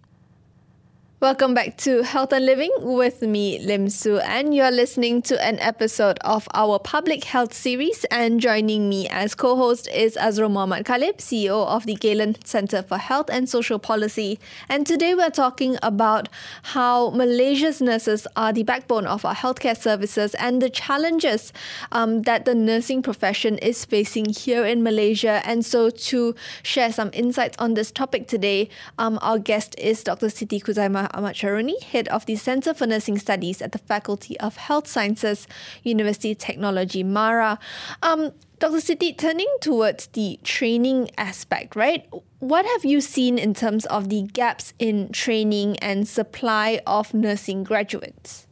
Welcome 1.19 1.55
back 1.55 1.77
to 1.77 2.03
Health 2.03 2.31
and 2.31 2.45
Living 2.45 2.69
with 2.77 3.23
me, 3.23 3.57
Lim 3.57 3.89
Su, 3.89 4.19
and 4.19 4.53
you're 4.53 4.69
listening 4.69 5.23
to 5.23 5.43
an 5.43 5.57
episode 5.57 6.19
of 6.19 6.47
our 6.53 6.77
public 6.77 7.23
health 7.23 7.53
series. 7.53 8.05
And 8.11 8.39
joining 8.39 8.87
me 8.87 9.09
as 9.09 9.33
co 9.33 9.55
host 9.55 9.87
is 9.87 10.15
Azrul 10.15 10.51
Muhammad 10.51 10.85
Khalib, 10.85 11.17
CEO 11.17 11.65
of 11.65 11.87
the 11.87 11.95
Galen 11.95 12.35
Center 12.45 12.83
for 12.83 12.99
Health 12.99 13.31
and 13.31 13.49
Social 13.49 13.79
Policy. 13.79 14.39
And 14.69 14.85
today 14.85 15.15
we're 15.15 15.31
talking 15.31 15.79
about 15.81 16.29
how 16.61 17.09
Malaysia's 17.09 17.81
nurses 17.81 18.27
are 18.35 18.53
the 18.53 18.61
backbone 18.61 19.07
of 19.07 19.25
our 19.25 19.33
healthcare 19.33 19.75
services 19.75 20.35
and 20.35 20.61
the 20.61 20.69
challenges 20.69 21.51
um, 21.91 22.21
that 22.21 22.45
the 22.45 22.53
nursing 22.53 23.01
profession 23.01 23.57
is 23.57 23.85
facing 23.85 24.25
here 24.25 24.63
in 24.63 24.83
Malaysia. 24.83 25.41
And 25.45 25.65
so, 25.65 25.89
to 25.89 26.35
share 26.61 26.93
some 26.93 27.09
insights 27.11 27.57
on 27.57 27.73
this 27.73 27.91
topic 27.91 28.27
today, 28.27 28.69
um, 28.99 29.17
our 29.23 29.39
guest 29.39 29.73
is 29.79 30.03
Dr. 30.03 30.27
Siti 30.27 30.61
Khuzaimah 30.61 31.06
Ahmad 31.13 31.35
Sharoni, 31.35 31.81
head 31.81 32.07
of 32.09 32.25
the 32.25 32.35
Center 32.35 32.73
for 32.73 32.87
Nursing 32.87 33.17
Studies 33.17 33.61
at 33.61 33.71
the 33.71 33.77
Faculty 33.77 34.39
of 34.39 34.57
Health 34.57 34.87
Sciences, 34.87 35.47
University 35.83 36.35
Technology, 36.35 37.03
Mara. 37.03 37.59
Um, 38.01 38.31
Dr. 38.59 38.77
Siti, 38.77 39.15
turning 39.15 39.49
towards 39.61 40.07
the 40.07 40.39
training 40.43 41.11
aspect, 41.17 41.75
right? 41.75 42.07
What 42.39 42.65
have 42.65 42.83
you 42.83 43.01
seen 43.01 43.37
in 43.37 43.53
terms 43.53 43.85
of 43.85 44.09
the 44.09 44.23
gaps 44.23 44.73
in 44.79 45.11
training 45.11 45.77
and 45.77 46.07
supply 46.07 46.81
of 46.87 47.13
nursing 47.13 47.63
graduates? 47.63 48.47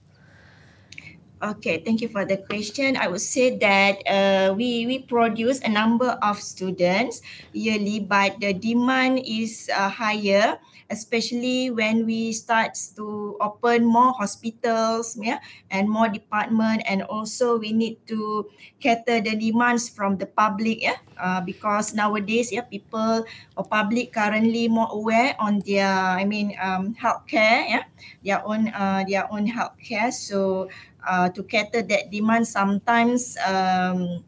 Okay, 1.44 1.84
thank 1.84 2.02
you 2.02 2.08
for 2.08 2.24
the 2.26 2.38
question. 2.38 2.98
I 2.98 3.08
would 3.08 3.22
say 3.22 3.58
that 3.58 4.02
uh, 4.08 4.54
we 4.58 4.88
we 4.88 5.06
produce 5.06 5.60
a 5.62 5.70
number 5.70 6.18
of 6.24 6.40
students 6.40 7.22
yearly, 7.54 8.00
but 8.00 8.40
the 8.40 8.54
demand 8.54 9.22
is 9.28 9.70
uh, 9.70 9.90
higher 9.90 10.58
especially 10.90 11.72
when 11.72 12.06
we 12.06 12.32
start 12.32 12.78
to 12.96 13.38
open 13.42 13.86
more 13.86 14.14
hospitals 14.14 15.18
yeah, 15.18 15.40
and 15.72 15.90
more 15.90 16.10
department 16.10 16.84
and 16.86 17.02
also 17.04 17.58
we 17.58 17.74
need 17.74 17.98
to 18.06 18.46
cater 18.80 19.22
the 19.22 19.36
demands 19.36 19.90
from 19.90 20.18
the 20.18 20.26
public 20.26 20.82
yeah, 20.82 20.98
uh, 21.18 21.42
because 21.42 21.94
nowadays 21.94 22.52
yeah, 22.52 22.62
people 22.62 23.26
or 23.58 23.66
public 23.66 24.14
currently 24.14 24.68
more 24.68 24.90
aware 24.92 25.36
on 25.40 25.60
their 25.66 25.90
I 25.90 26.26
mean 26.26 26.54
um, 26.62 26.94
healthcare 26.94 27.66
yeah, 27.66 27.84
their 28.24 28.46
own 28.46 28.70
uh, 28.70 29.04
their 29.08 29.32
own 29.34 29.50
healthcare. 29.50 30.14
So 30.14 30.70
uh, 31.08 31.30
to 31.30 31.44
cater 31.44 31.82
that 31.82 32.12
demand 32.12 32.48
sometimes 32.48 33.38
um, 33.46 34.24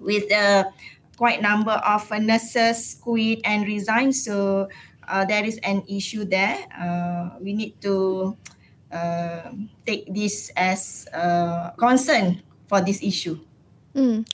with 0.00 0.24
a 0.32 0.72
quite 1.16 1.42
number 1.42 1.78
of 1.84 2.10
nurses 2.18 2.96
quit 3.00 3.40
and 3.44 3.66
resign. 3.66 4.12
So 4.12 4.68
uh, 5.08 5.24
there 5.24 5.44
is 5.44 5.58
an 5.62 5.82
issue 5.88 6.24
there. 6.24 6.58
Uh, 6.78 7.38
we 7.40 7.52
need 7.52 7.80
to 7.82 8.36
uh, 8.92 9.50
take 9.86 10.12
this 10.12 10.50
as 10.56 11.06
a 11.12 11.72
concern 11.76 12.42
for 12.66 12.80
this 12.80 13.02
issue. 13.02 13.38
Mm. 13.94 14.26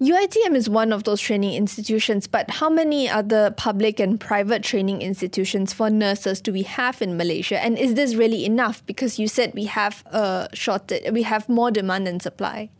UITM 0.00 0.56
is 0.56 0.68
one 0.70 0.94
of 0.94 1.04
those 1.04 1.20
training 1.20 1.52
institutions, 1.52 2.26
but 2.26 2.48
how 2.48 2.70
many 2.70 3.06
other 3.06 3.50
public 3.50 4.00
and 4.00 4.18
private 4.18 4.62
training 4.62 5.02
institutions 5.02 5.74
for 5.74 5.90
nurses 5.90 6.40
do 6.40 6.52
we 6.52 6.62
have 6.62 7.02
in 7.02 7.18
Malaysia? 7.18 7.62
And 7.62 7.76
is 7.76 7.94
this 7.94 8.14
really 8.14 8.46
enough? 8.46 8.84
Because 8.86 9.18
you 9.18 9.28
said 9.28 9.52
we 9.54 9.66
have 9.66 10.02
a 10.06 10.48
shortage, 10.54 11.12
we 11.12 11.22
have 11.24 11.50
more 11.50 11.70
demand 11.70 12.06
than 12.06 12.18
supply. 12.18 12.70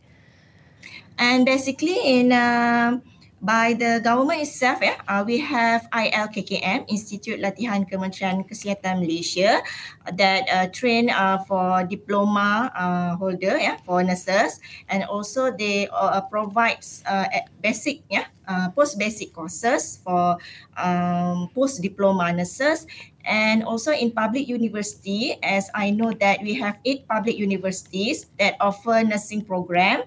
And 1.19 1.45
basically, 1.45 1.95
in 2.03 2.31
uh, 2.31 2.99
by 3.41 3.73
the 3.73 3.97
government 4.05 4.45
itself 4.45 4.79
ya 4.85 4.93
uh, 5.09 5.25
we 5.25 5.41
have 5.41 5.89
ILKKM 5.89 6.85
Institute 6.85 7.41
Latihan 7.41 7.89
Kementerian 7.89 8.45
Kesihatan 8.45 9.01
Malaysia 9.01 9.65
that 10.13 10.45
uh, 10.47 10.69
train 10.69 11.09
uh, 11.09 11.41
for 11.49 11.81
diploma 11.89 12.69
uh, 12.77 13.17
holder 13.17 13.57
ya 13.57 13.73
yeah, 13.73 13.77
for 13.81 14.05
nurses. 14.05 14.61
And 14.87 15.03
also 15.09 15.49
they 15.49 15.89
uh, 15.89 16.21
provides 16.29 17.01
uh, 17.09 17.25
basic 17.65 18.05
ya 18.13 18.23
yeah, 18.23 18.27
uh, 18.45 18.69
post 18.77 19.01
basic 19.01 19.33
courses 19.33 19.97
for 20.05 20.37
um, 20.77 21.49
post 21.57 21.81
diploma 21.81 22.29
nurses 22.29 22.85
and 23.25 23.63
also 23.63 23.91
in 23.91 24.11
public 24.11 24.47
university 24.47 25.37
as 25.43 25.69
i 25.73 25.89
know 25.89 26.11
that 26.13 26.41
we 26.41 26.53
have 26.53 26.79
eight 26.85 27.07
public 27.07 27.37
universities 27.37 28.25
that 28.39 28.55
offer 28.59 29.03
nursing 29.03 29.43
program 29.43 30.03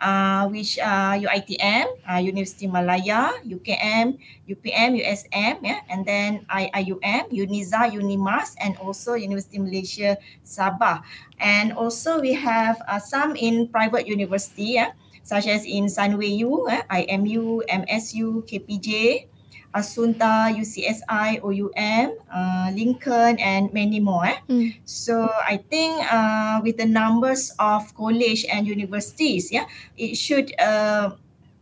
uh, 0.00 0.46
which 0.48 0.78
are 0.78 1.18
UITM, 1.18 1.86
uh, 2.06 2.18
University 2.18 2.66
Malaya, 2.66 3.34
UKM, 3.46 4.18
UPM, 4.48 4.98
USM, 5.02 5.58
yeah, 5.62 5.80
and 5.88 6.06
then 6.06 6.46
IIUM, 6.50 7.30
UniSZA, 7.30 7.90
UNIMAS, 7.92 8.54
and 8.60 8.76
also 8.78 9.14
University 9.14 9.58
Malaysia 9.58 10.16
Sabah. 10.44 11.02
And 11.38 11.72
also 11.72 12.20
we 12.20 12.34
have 12.34 12.80
uh, 12.86 12.98
some 12.98 13.34
in 13.36 13.68
private 13.68 14.06
university, 14.06 14.78
yeah, 14.78 14.94
such 15.22 15.46
as 15.46 15.64
in 15.66 15.86
Sunway 15.86 16.38
eh, 16.70 16.82
IMU, 17.04 17.62
MSU, 17.68 18.46
KPJ, 18.46 19.26
Assunta, 19.74 20.48
UCSI, 20.50 21.44
OUM, 21.44 22.16
uh, 22.32 22.70
Lincoln, 22.74 23.38
and 23.38 23.72
many 23.72 24.00
more. 24.00 24.24
Eh? 24.26 24.38
Mm. 24.48 24.74
So 24.84 25.28
I 25.46 25.58
think 25.58 26.00
uh, 26.12 26.60
with 26.62 26.78
the 26.78 26.86
numbers 26.86 27.52
of 27.58 27.94
college 27.94 28.46
and 28.50 28.66
universities, 28.66 29.52
yeah, 29.52 29.66
it 29.96 30.16
should 30.16 30.52
uh, 30.58 31.10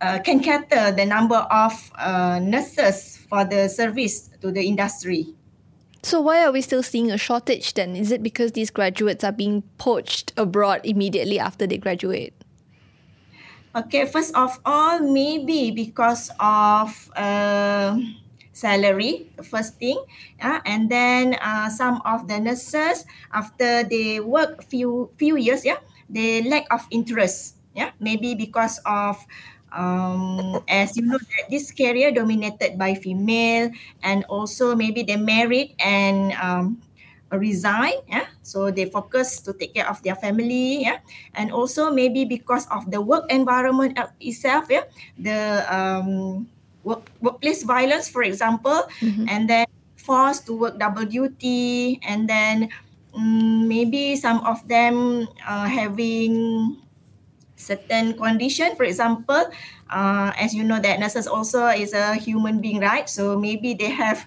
uh, 0.01 0.19
can 0.21 0.41
cater 0.41 0.93
the 0.93 1.05
number 1.05 1.37
of 1.37 1.73
uh, 1.99 2.39
nurses 2.39 3.19
for 3.29 3.45
the 3.45 3.69
service 3.69 4.31
to 4.41 4.51
the 4.51 4.63
industry. 4.63 5.27
So 6.03 6.21
why 6.21 6.45
are 6.45 6.53
we 6.53 6.61
still 6.61 6.85
seeing 6.85 7.11
a 7.11 7.19
shortage 7.19 7.75
then? 7.75 7.97
Is 7.97 8.13
it 8.13 8.23
because 8.23 8.53
these 8.53 8.71
graduates 8.71 9.25
are 9.25 9.33
being 9.33 9.63
poached 9.79 10.33
abroad 10.37 10.83
immediately 10.85 11.41
after 11.41 11.67
they 11.67 11.79
graduate? 11.79 12.33
Okay, 13.77 14.09
first 14.09 14.33
of 14.33 14.57
all, 14.65 15.05
maybe 15.05 15.69
because 15.69 16.33
of 16.41 16.97
uh, 17.13 17.93
salary, 18.57 19.29
first 19.45 19.77
thing, 19.77 20.01
yeah, 20.41 20.65
and 20.65 20.89
then 20.89 21.37
uh, 21.45 21.69
some 21.69 22.01
of 22.09 22.25
the 22.25 22.41
nurses 22.41 23.05
after 23.37 23.85
they 23.85 24.17
work 24.25 24.65
few 24.65 25.13
few 25.21 25.37
years, 25.37 25.61
yeah, 25.61 25.77
they 26.09 26.41
lack 26.49 26.65
of 26.73 26.89
interest, 26.89 27.61
yeah, 27.77 27.93
maybe 28.01 28.33
because 28.33 28.81
of 28.89 29.21
um, 29.77 30.65
as 30.73 30.97
you 30.97 31.05
know 31.05 31.21
that 31.21 31.53
this 31.53 31.69
career 31.69 32.09
dominated 32.17 32.81
by 32.81 32.97
female 32.97 33.69
and 34.01 34.25
also 34.33 34.73
maybe 34.73 35.05
they 35.05 35.21
married 35.21 35.77
and 35.85 36.33
um, 36.41 36.81
resign 37.39 37.95
yeah 38.09 38.27
so 38.43 38.71
they 38.71 38.85
focus 38.85 39.41
to 39.41 39.53
take 39.53 39.75
care 39.75 39.89
of 39.89 40.03
their 40.03 40.17
family 40.17 40.83
yeah 40.83 40.99
and 41.35 41.53
also 41.53 41.91
maybe 41.91 42.25
because 42.25 42.67
of 42.69 42.91
the 42.91 43.01
work 43.01 43.25
environment 43.31 43.99
itself 44.21 44.67
yeah 44.71 44.85
the 45.19 45.63
um 45.69 46.47
work, 46.87 47.11
workplace 47.21 47.67
violence, 47.67 48.09
for 48.09 48.23
example, 48.23 48.87
mm-hmm. 49.03 49.27
and 49.29 49.51
then 49.51 49.67
forced 49.99 50.47
to 50.47 50.55
work 50.55 50.79
double 50.79 51.05
duty, 51.05 51.99
and 52.07 52.31
then 52.31 52.71
um, 53.13 53.67
maybe 53.67 54.15
some 54.15 54.39
of 54.47 54.63
them 54.71 55.27
uh, 55.43 55.67
having 55.67 56.79
certain 57.57 58.15
condition. 58.15 58.79
For 58.79 58.87
example, 58.87 59.51
uh, 59.91 60.31
as 60.39 60.55
you 60.55 60.63
know, 60.63 60.79
that 60.79 61.03
nurses 61.03 61.27
also 61.27 61.67
is 61.67 61.93
a 61.93 62.15
human 62.15 62.63
being, 62.63 62.79
right? 62.79 63.11
So 63.11 63.37
maybe 63.37 63.75
they 63.75 63.91
have 63.91 64.25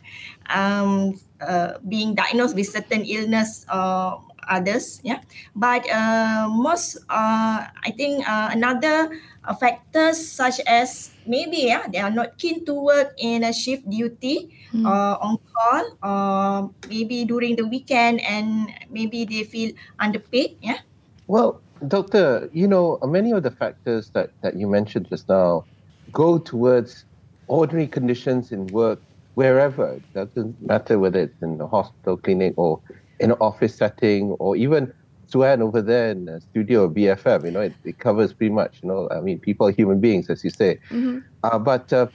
um, 0.51 1.15
uh, 1.41 1.79
being 1.87 2.15
diagnosed 2.15 2.55
with 2.55 2.67
certain 2.67 3.03
illness 3.03 3.65
or 3.71 4.23
others. 4.49 4.99
Yeah, 5.03 5.21
but 5.55 5.85
uh, 5.89 6.49
most, 6.49 6.97
uh, 7.09 7.69
I 7.69 7.91
think, 7.95 8.27
uh, 8.27 8.49
another 8.51 9.11
uh, 9.45 9.55
factors 9.55 10.19
such 10.19 10.59
as 10.67 11.11
maybe 11.25 11.69
yeah 11.69 11.87
they 11.87 11.99
are 11.99 12.11
not 12.11 12.37
keen 12.37 12.65
to 12.65 12.73
work 12.73 13.13
in 13.17 13.43
a 13.43 13.53
shift 13.53 13.87
duty 13.89 14.49
mm. 14.73 14.83
or 14.83 15.21
on 15.23 15.37
call 15.53 15.85
or 16.03 16.69
maybe 16.89 17.25
during 17.25 17.55
the 17.55 17.65
weekend 17.65 18.21
and 18.21 18.73
maybe 18.89 19.25
they 19.25 19.43
feel 19.43 19.71
underpaid. 19.99 20.57
Yeah. 20.61 20.79
Well, 21.27 21.61
Doctor, 21.87 22.49
you 22.51 22.67
know, 22.67 22.99
many 23.05 23.31
of 23.31 23.43
the 23.43 23.51
factors 23.51 24.09
that, 24.11 24.31
that 24.41 24.55
you 24.55 24.67
mentioned 24.67 25.07
just 25.09 25.29
now 25.29 25.63
go 26.11 26.37
towards 26.37 27.05
ordinary 27.47 27.87
conditions 27.87 28.51
in 28.51 28.67
work 28.67 28.99
wherever. 29.39 29.93
It 29.93 30.13
doesn't 30.13 30.61
matter 30.67 30.99
whether 30.99 31.21
it's 31.21 31.41
in 31.41 31.61
a 31.61 31.67
hospital, 31.67 32.17
clinic, 32.17 32.53
or 32.57 32.81
in 33.21 33.31
an 33.31 33.37
office 33.39 33.73
setting, 33.73 34.31
or 34.43 34.57
even 34.57 34.91
Suan 35.27 35.61
over 35.61 35.81
there 35.81 36.11
in 36.11 36.25
the 36.25 36.41
studio 36.41 36.83
of 36.83 36.91
BFM. 36.91 37.45
You 37.45 37.51
know, 37.51 37.61
it, 37.61 37.73
it, 37.85 37.99
covers 37.99 38.33
pretty 38.33 38.53
much. 38.53 38.79
You 38.81 38.89
know, 38.89 39.07
I 39.09 39.21
mean, 39.21 39.39
people 39.39 39.65
are 39.67 39.71
human 39.71 40.01
beings, 40.01 40.29
as 40.29 40.43
you 40.43 40.49
say. 40.49 40.77
Mm-hmm. 40.89 41.19
Uh, 41.45 41.57
but 41.57 41.93
uh, 41.93 42.07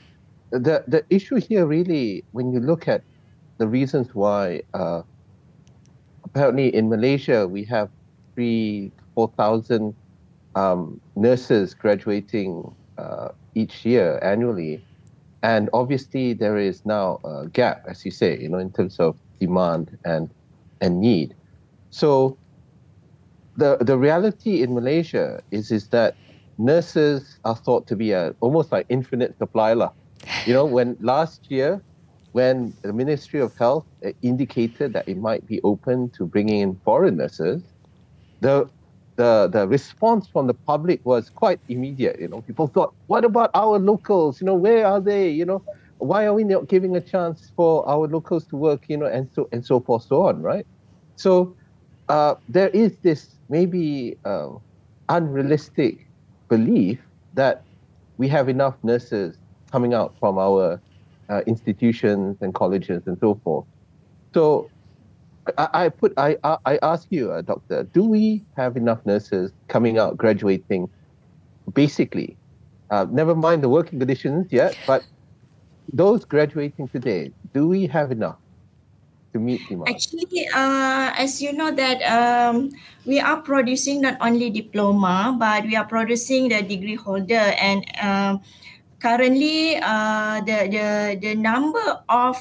the 0.51 0.85
the 0.87 1.03
issue 1.09 1.37
here 1.37 1.65
really, 1.65 2.25
when 2.33 2.53
you 2.53 2.61
look 2.61 2.89
at 2.89 3.03
the 3.57 3.67
reasons 3.67 4.15
why, 4.15 4.61
uh, 4.75 5.01
apparently 6.25 6.69
in 6.75 6.91
Malaysia 6.91 7.49
we 7.49 7.65
have 7.65 7.89
three 8.35 8.93
4,000 9.15 9.95
um, 10.57 11.01
nurses 11.17 11.73
graduating 11.73 12.69
uh, 12.99 13.29
each 13.55 13.87
year 13.87 14.21
annually. 14.23 14.85
And 15.45 15.69
obviously, 15.75 16.33
there 16.33 16.57
is 16.57 16.87
now 16.87 17.21
a 17.23 17.47
gap, 17.49 17.85
as 17.87 18.03
you 18.03 18.11
say, 18.11 18.41
you 18.41 18.49
know, 18.49 18.57
in 18.59 18.73
terms 18.73 18.99
of 18.99 19.15
demand 19.39 19.99
and 20.03 20.31
and 20.81 21.03
need. 21.03 21.37
So, 21.91 22.39
the 23.59 23.77
the 23.77 23.99
reality 23.99 24.63
in 24.63 24.73
Malaysia 24.73 25.43
is 25.51 25.71
is 25.71 25.89
that 25.89 26.17
nurses 26.57 27.39
are 27.45 27.55
thought 27.55 27.87
to 27.89 27.95
be 27.95 28.13
a 28.13 28.35
almost 28.41 28.73
like 28.73 28.87
infinite 28.89 29.37
supply. 29.37 29.73
You 30.47 30.55
know, 30.55 30.65
when 30.65 30.97
last 31.01 31.51
year, 31.51 31.83
when 32.33 32.73
the 32.81 32.95
Ministry 32.95 33.41
of 33.41 33.55
Health 33.59 33.85
uh, 34.03 34.13
indicated 34.23 34.95
that 34.95 35.07
it 35.07 35.19
might 35.19 35.47
be 35.47 35.61
open 35.63 36.09
to 36.17 36.25
bringing 36.25 36.61
in 36.61 36.81
foreign 36.87 37.19
nurses, 37.19 37.63
the 38.41 38.67
the 39.17 39.49
the 39.53 39.67
response 39.69 40.29
from 40.29 40.47
the 40.47 40.55
public 40.67 41.01
was 41.05 41.31
quite 41.31 41.61
immediate. 41.69 42.19
You 42.21 42.29
know, 42.29 42.43
people 42.43 42.67
thought, 42.69 42.95
"What 43.07 43.25
about 43.25 43.51
our 43.55 43.79
locals? 43.79 44.41
You 44.41 44.47
know, 44.47 44.55
where 44.57 44.87
are 44.87 45.01
they? 45.01 45.31
You 45.31 45.45
know, 45.45 45.65
why 45.99 46.27
are 46.27 46.35
we 46.35 46.45
not 46.45 46.69
giving 46.69 46.97
a 46.97 47.01
chance 47.01 47.53
for 47.57 47.89
our 47.89 48.07
locals 48.09 48.47
to 48.49 48.57
work? 48.57 48.85
You 48.89 48.99
know, 48.99 49.07
and 49.07 49.31
so 49.33 49.49
and 49.53 49.65
so 49.65 49.81
forth, 49.81 50.05
so 50.05 50.23
on, 50.27 50.43
right?" 50.43 50.67
So 51.17 51.57
uh, 52.09 52.35
there 52.49 52.69
is 52.71 52.99
this 53.03 53.39
maybe 53.49 54.19
uh, 54.25 54.51
unrealistic 55.09 55.99
belief 56.49 57.01
that 57.35 57.65
we 58.19 58.29
have 58.29 58.49
enough 58.49 58.77
nurses 58.83 59.39
coming 59.73 59.95
out 59.95 60.15
from 60.21 60.39
our 60.39 60.83
uh, 61.29 61.41
institutions 61.47 62.39
and 62.41 62.55
colleges 62.55 63.03
and 63.07 63.19
so 63.21 63.41
forth. 63.45 63.67
So 64.35 64.73
I, 65.59 65.89
put 65.89 66.13
I 66.17 66.37
I 66.43 66.79
ask 66.83 67.07
you, 67.11 67.33
uh, 67.33 67.43
doctor, 67.43 67.85
do 67.85 68.05
we 68.05 68.45
have 68.57 68.77
enough 68.77 69.05
nurses 69.05 69.53
coming 69.69 69.99
out 69.99 70.17
graduating? 70.17 70.89
Basically, 71.73 72.37
uh, 72.91 73.07
never 73.11 73.35
mind 73.35 73.63
the 73.63 73.69
working 73.69 73.99
conditions 73.99 74.49
yet, 74.51 74.77
but 74.87 75.05
those 75.93 76.25
graduating 76.25 76.89
today, 76.89 77.33
do 77.53 77.69
we 77.69 77.87
have 77.87 78.13
enough 78.13 78.37
to 79.33 79.39
meet 79.39 79.61
demand? 79.69 79.89
Actually, 79.89 80.49
uh, 80.55 81.13
as 81.17 81.43
you 81.43 81.53
know 81.53 81.71
that 81.71 82.01
um, 82.09 82.71
we 83.05 83.21
are 83.21 83.41
producing 83.43 84.01
not 84.01 84.17
only 84.21 84.49
diploma, 84.49 85.37
but 85.39 85.65
we 85.65 85.77
are 85.77 85.85
producing 85.85 86.49
the 86.49 86.63
degree 86.63 86.97
holder, 86.97 87.53
and 87.61 87.85
um, 88.01 88.41
currently 89.01 89.77
uh, 89.77 90.41
the 90.41 90.69
the 90.73 90.87
the 91.21 91.35
number 91.35 92.01
of 92.09 92.41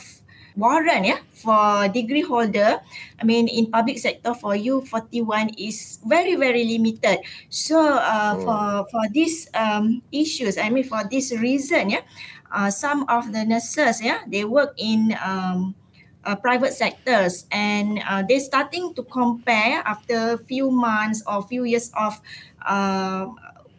warrant 0.56 1.06
yeah 1.06 1.20
for 1.34 1.88
degree 1.90 2.22
holder 2.22 2.80
i 3.20 3.24
mean 3.24 3.48
in 3.48 3.70
public 3.72 3.98
sector 3.98 4.34
for 4.34 4.56
you 4.56 4.82
41 4.86 5.50
is 5.58 6.00
very 6.06 6.36
very 6.36 6.64
limited 6.64 7.20
so 7.50 7.98
uh, 7.98 8.36
oh. 8.38 8.44
for 8.44 8.62
for 8.92 9.04
these 9.12 9.50
um, 9.54 10.02
issues 10.12 10.58
i 10.58 10.70
mean 10.70 10.84
for 10.84 11.02
this 11.10 11.34
reason 11.38 11.90
yeah 11.90 12.06
uh, 12.52 12.70
some 12.70 13.06
of 13.10 13.32
the 13.34 13.44
nurses 13.46 14.02
yeah 14.02 14.22
they 14.28 14.46
work 14.46 14.74
in 14.78 15.18
um, 15.26 15.76
uh, 16.26 16.36
private 16.36 16.74
sectors 16.74 17.46
and 17.52 18.00
uh, 18.08 18.24
they're 18.28 18.40
starting 18.40 18.94
to 18.94 19.04
compare 19.04 19.82
after 19.86 20.38
few 20.38 20.72
months 20.72 21.24
or 21.28 21.44
few 21.48 21.64
years 21.66 21.92
of 21.98 22.20
uh, 22.66 23.28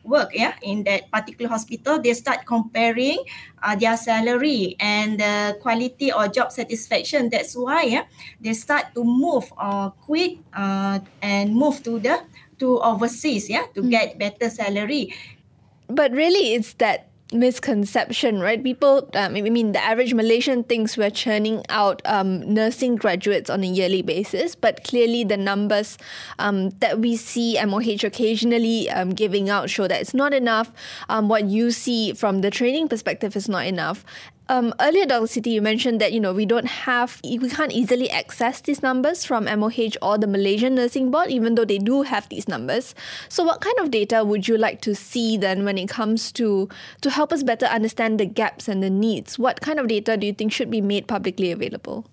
work 0.04 0.30
yeah 0.32 0.54
in 0.62 0.84
that 0.84 1.10
particular 1.10 1.48
hospital 1.48 1.98
they 2.00 2.12
start 2.12 2.44
comparing 2.46 3.18
uh, 3.62 3.74
their 3.74 3.96
salary 3.96 4.76
and 4.78 5.18
the 5.18 5.56
quality 5.60 6.12
or 6.12 6.28
job 6.28 6.52
satisfaction 6.52 7.28
that's 7.28 7.56
why 7.56 7.82
yeah 7.82 8.04
they 8.40 8.52
start 8.52 8.92
to 8.94 9.02
move 9.02 9.50
or 9.56 9.90
quit 10.04 10.38
uh, 10.52 11.00
and 11.22 11.54
move 11.56 11.82
to 11.82 11.98
the 11.98 12.20
to 12.58 12.78
overseas 12.80 13.48
yeah 13.48 13.64
to 13.74 13.82
mm. 13.82 13.90
get 13.90 14.18
better 14.18 14.48
salary 14.48 15.12
but 15.88 16.12
really 16.12 16.54
it's 16.54 16.74
that 16.74 17.08
misconception, 17.34 18.40
right? 18.40 18.62
People, 18.62 19.10
um, 19.14 19.34
I 19.34 19.42
mean, 19.42 19.72
the 19.72 19.82
average 19.82 20.14
Malaysian 20.14 20.64
thinks 20.64 20.96
we're 20.96 21.10
churning 21.10 21.64
out 21.68 22.00
um, 22.04 22.40
nursing 22.54 22.96
graduates 22.96 23.50
on 23.50 23.62
a 23.62 23.66
yearly 23.66 24.02
basis, 24.02 24.54
but 24.54 24.84
clearly 24.84 25.24
the 25.24 25.36
numbers 25.36 25.98
um, 26.38 26.70
that 26.78 27.00
we 27.00 27.16
see 27.16 27.58
MOH 27.62 28.04
occasionally 28.04 28.88
um, 28.90 29.10
giving 29.10 29.50
out 29.50 29.68
show 29.68 29.88
that 29.88 30.00
it's 30.00 30.14
not 30.14 30.32
enough. 30.32 30.72
Um, 31.08 31.28
what 31.28 31.44
you 31.46 31.72
see 31.72 32.12
from 32.12 32.40
the 32.40 32.50
training 32.50 32.88
perspective 32.88 33.36
is 33.36 33.48
not 33.48 33.66
enough. 33.66 34.04
Um, 34.46 34.74
earlier, 34.78 35.06
Dr. 35.06 35.24
Siti, 35.24 35.52
you 35.52 35.62
mentioned 35.62 36.02
that 36.02 36.12
you 36.12 36.20
know 36.20 36.34
we 36.34 36.44
don't 36.44 36.66
have, 36.66 37.18
we 37.24 37.48
can't 37.48 37.72
easily 37.72 38.10
access 38.10 38.60
these 38.60 38.82
numbers 38.82 39.24
from 39.24 39.44
MOH 39.44 39.96
or 40.02 40.18
the 40.18 40.26
Malaysian 40.26 40.74
Nursing 40.74 41.10
Board, 41.10 41.30
even 41.30 41.54
though 41.54 41.64
they 41.64 41.78
do 41.78 42.02
have 42.02 42.28
these 42.28 42.46
numbers. 42.46 42.94
So, 43.30 43.42
what 43.42 43.62
kind 43.62 43.78
of 43.78 43.90
data 43.90 44.22
would 44.22 44.46
you 44.46 44.58
like 44.58 44.82
to 44.82 44.94
see 44.94 45.38
then 45.38 45.64
when 45.64 45.78
it 45.78 45.88
comes 45.88 46.30
to 46.32 46.68
to 47.00 47.10
help 47.10 47.32
us 47.32 47.42
better 47.42 47.66
understand 47.66 48.20
the 48.20 48.26
gaps 48.26 48.68
and 48.68 48.82
the 48.82 48.90
needs? 48.90 49.38
What 49.38 49.62
kind 49.62 49.80
of 49.80 49.88
data 49.88 50.18
do 50.18 50.26
you 50.26 50.34
think 50.34 50.52
should 50.52 50.70
be 50.70 50.82
made 50.82 51.08
publicly 51.08 51.50
available? 51.50 52.04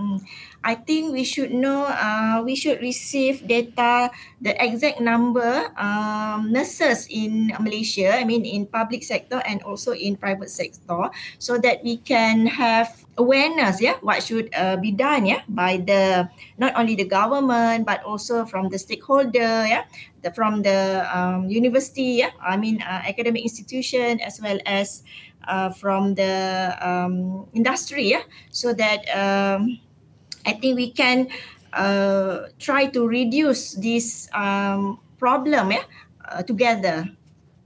Mm. 0.00 0.24
I 0.64 0.74
think 0.80 1.12
we 1.12 1.24
should 1.24 1.52
know, 1.52 1.84
uh, 1.84 2.40
we 2.40 2.56
should 2.56 2.80
receive 2.80 3.44
data, 3.44 4.08
the 4.40 4.56
exact 4.56 5.00
number 5.00 5.68
um, 5.76 6.52
nurses 6.52 7.04
in 7.12 7.52
Malaysia, 7.60 8.16
I 8.16 8.24
mean 8.24 8.48
in 8.48 8.64
public 8.64 9.04
sector 9.04 9.44
and 9.44 9.60
also 9.62 9.92
in 9.92 10.16
private 10.16 10.48
sector, 10.48 11.12
so 11.36 11.60
that 11.60 11.84
we 11.84 12.00
can 12.00 12.48
have 12.48 12.88
awareness, 13.20 13.80
yeah, 13.80 14.00
what 14.00 14.24
should 14.24 14.48
uh, 14.56 14.80
be 14.80 14.90
done, 14.92 15.28
yeah, 15.28 15.44
by 15.48 15.76
the, 15.76 16.28
not 16.56 16.72
only 16.76 16.96
the 16.96 17.04
government, 17.04 17.84
but 17.84 18.02
also 18.04 18.44
from 18.48 18.72
the 18.72 18.78
stakeholder, 18.78 19.68
yeah, 19.68 19.84
the, 20.24 20.32
from 20.32 20.62
the 20.64 21.04
um, 21.12 21.48
university, 21.48 22.24
yeah, 22.24 22.32
I 22.40 22.56
mean 22.56 22.80
uh, 22.80 23.04
academic 23.04 23.42
institution 23.44 24.20
as 24.20 24.40
well 24.40 24.58
as 24.64 25.04
uh, 25.48 25.70
from 25.70 26.14
the 26.14 26.76
um, 26.80 27.48
industry, 27.52 28.08
yeah, 28.08 28.24
so 28.48 28.72
that 28.72 29.04
um, 29.12 29.80
I 30.50 30.58
think 30.58 30.74
we 30.74 30.90
can 30.90 31.30
uh, 31.72 32.50
try 32.58 32.90
to 32.90 33.06
reduce 33.06 33.78
this 33.78 34.26
um, 34.34 34.98
problem 35.18 35.70
yeah, 35.70 35.86
uh, 36.26 36.42
together. 36.42 37.06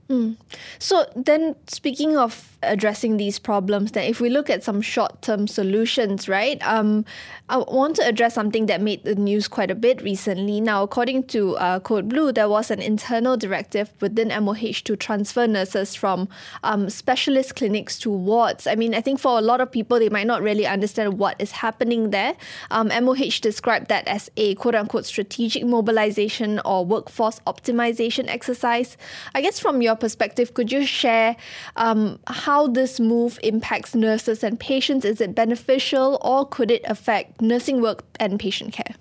Mm. 0.09 0.37
So 0.77 1.09
then, 1.17 1.55
speaking 1.65 2.13
of 2.15 2.54
addressing 2.67 3.17
these 3.17 3.39
problems, 3.39 3.91
then 3.91 4.05
if 4.05 4.19
we 4.19 4.29
look 4.29 4.49
at 4.49 4.63
some 4.63 4.81
short-term 4.81 5.47
solutions, 5.47 6.27
right? 6.29 6.61
Um, 6.65 7.05
I 7.47 7.57
want 7.57 7.95
to 7.97 8.07
address 8.07 8.33
something 8.33 8.65
that 8.67 8.81
made 8.81 9.03
the 9.03 9.15
news 9.15 9.47
quite 9.47 9.69
a 9.69 9.75
bit 9.75 10.01
recently. 10.01 10.61
Now, 10.61 10.83
according 10.83 11.25
to 11.25 11.55
uh, 11.57 11.79
Code 11.79 12.09
Blue, 12.09 12.31
there 12.31 12.49
was 12.49 12.71
an 12.71 12.81
internal 12.81 13.37
directive 13.37 13.91
within 14.01 14.29
MOH 14.29 14.81
to 14.85 14.95
transfer 14.95 15.45
nurses 15.45 15.95
from 15.95 16.27
um, 16.63 16.89
specialist 16.89 17.55
clinics 17.55 17.99
to 17.99 18.09
wards. 18.09 18.65
I 18.65 18.75
mean, 18.75 18.95
I 18.95 19.01
think 19.01 19.19
for 19.19 19.37
a 19.37 19.41
lot 19.41 19.61
of 19.61 19.71
people, 19.71 19.99
they 19.99 20.09
might 20.09 20.27
not 20.27 20.41
really 20.41 20.65
understand 20.65 21.19
what 21.19 21.35
is 21.39 21.51
happening 21.51 22.09
there. 22.09 22.35
Um, 22.71 22.87
MOH 22.87 23.41
described 23.41 23.89
that 23.89 24.07
as 24.07 24.31
a 24.37 24.55
quote-unquote 24.55 25.05
strategic 25.05 25.65
mobilization 25.65 26.61
or 26.65 26.85
workforce 26.85 27.39
optimization 27.45 28.27
exercise. 28.27 28.97
I 29.35 29.41
guess 29.41 29.59
from 29.59 29.81
your 29.81 29.95
perspective, 29.95 30.53
could 30.53 30.71
you 30.71 30.85
share 30.85 31.35
um, 31.75 32.19
how 32.27 32.54
how 32.55 32.71
this 32.71 33.03
move 33.03 33.35
impacts 33.43 33.91
nurses 33.91 34.39
and 34.39 34.55
patients? 34.55 35.03
Is 35.03 35.19
it 35.19 35.35
beneficial 35.35 36.15
or 36.23 36.47
could 36.47 36.71
it 36.71 36.83
affect 36.87 37.43
nursing 37.43 37.83
work 37.83 38.07
and 38.15 38.39
patient 38.39 38.71
care? 38.71 38.95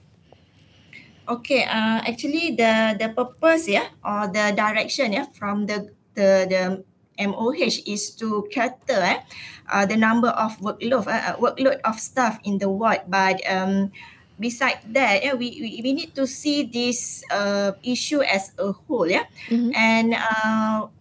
Okay, 1.31 1.63
uh, 1.63 2.03
actually 2.03 2.59
the 2.59 2.99
the 2.99 3.15
purpose 3.15 3.71
yeah 3.71 3.95
or 4.03 4.27
the 4.27 4.53
direction 4.53 5.15
yeah 5.15 5.31
from 5.39 5.71
the 5.71 5.89
the 6.19 6.45
the 6.51 6.63
MOH 7.15 7.87
is 7.87 8.11
to 8.19 8.43
cater 8.51 9.01
eh, 9.15 9.23
uh, 9.71 9.87
the 9.87 9.97
number 9.97 10.35
of 10.35 10.59
workload 10.59 11.07
uh, 11.07 11.15
uh, 11.15 11.37
workload 11.39 11.79
of 11.87 11.97
staff 12.03 12.43
in 12.43 12.59
the 12.59 12.69
ward. 12.69 13.07
But 13.07 13.39
um, 13.47 13.95
beside 14.37 14.83
that, 14.93 15.23
yeah, 15.23 15.39
we, 15.39 15.55
we 15.63 15.71
we 15.81 15.91
need 15.95 16.13
to 16.19 16.27
see 16.27 16.67
this 16.67 17.23
uh, 17.31 17.79
issue 17.87 18.21
as 18.21 18.51
a 18.59 18.75
whole. 18.75 19.07
Yeah, 19.07 19.25
mm-hmm. 19.49 19.73
and 19.73 20.13
uh, 20.13 20.93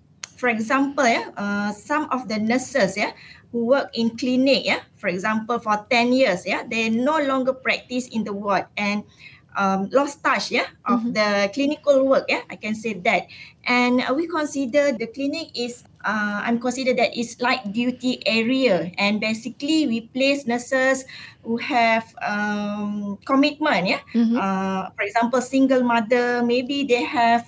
for 0.44 0.52
example, 0.52 1.08
yeah, 1.08 1.32
uh, 1.40 1.72
some 1.72 2.12
of 2.12 2.28
the 2.28 2.36
nurses 2.36 3.00
yeah 3.00 3.16
who 3.56 3.64
work 3.72 3.88
in 3.96 4.12
clinic 4.20 4.68
yeah, 4.68 4.84
for 5.00 5.08
example, 5.08 5.56
for 5.56 5.88
ten 5.88 6.12
years 6.12 6.44
yeah, 6.44 6.68
they 6.68 6.92
no 6.92 7.16
longer 7.24 7.56
practice 7.56 8.12
in 8.12 8.28
the 8.28 8.36
ward 8.36 8.68
and 8.76 9.08
um, 9.56 9.88
lost 9.96 10.20
touch 10.20 10.52
yeah 10.52 10.68
of 10.84 11.00
mm-hmm. 11.00 11.14
the 11.14 11.50
clinical 11.54 12.10
work 12.10 12.26
yeah 12.28 12.42
i 12.50 12.56
can 12.56 12.74
say 12.74 12.94
that 12.94 13.28
and 13.66 14.02
we 14.16 14.26
consider 14.26 14.92
the 14.98 15.06
clinic 15.14 15.54
is 15.54 15.84
uh, 16.06 16.42
i'm 16.42 16.60
consider 16.60 16.94
that 16.94 17.14
is 17.14 17.40
light 17.40 17.62
duty 17.72 18.18
area 18.26 18.92
and 18.98 19.22
basically 19.22 19.86
we 19.86 20.10
place 20.10 20.48
nurses 20.48 21.06
who 21.44 21.58
have 21.58 22.16
um, 22.26 23.18
commitment 23.26 23.86
yeah 23.86 24.02
mm-hmm. 24.14 24.38
uh, 24.38 24.90
for 24.98 25.04
example 25.04 25.42
single 25.42 25.84
mother 25.84 26.42
maybe 26.42 26.84
they 26.84 27.04
have 27.04 27.46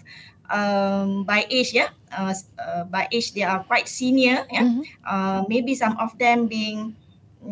um, 0.50 1.24
by 1.24 1.46
age 1.50 1.74
yeah 1.74 1.90
uh, 2.16 2.34
uh, 2.60 2.84
by 2.86 3.08
age 3.12 3.34
they 3.34 3.44
are 3.44 3.64
quite 3.64 3.88
senior 3.88 4.46
yeah 4.52 4.64
mm-hmm. 4.64 4.82
uh, 5.06 5.44
maybe 5.48 5.76
some 5.76 5.98
of 5.98 6.18
them 6.18 6.48
being 6.48 6.96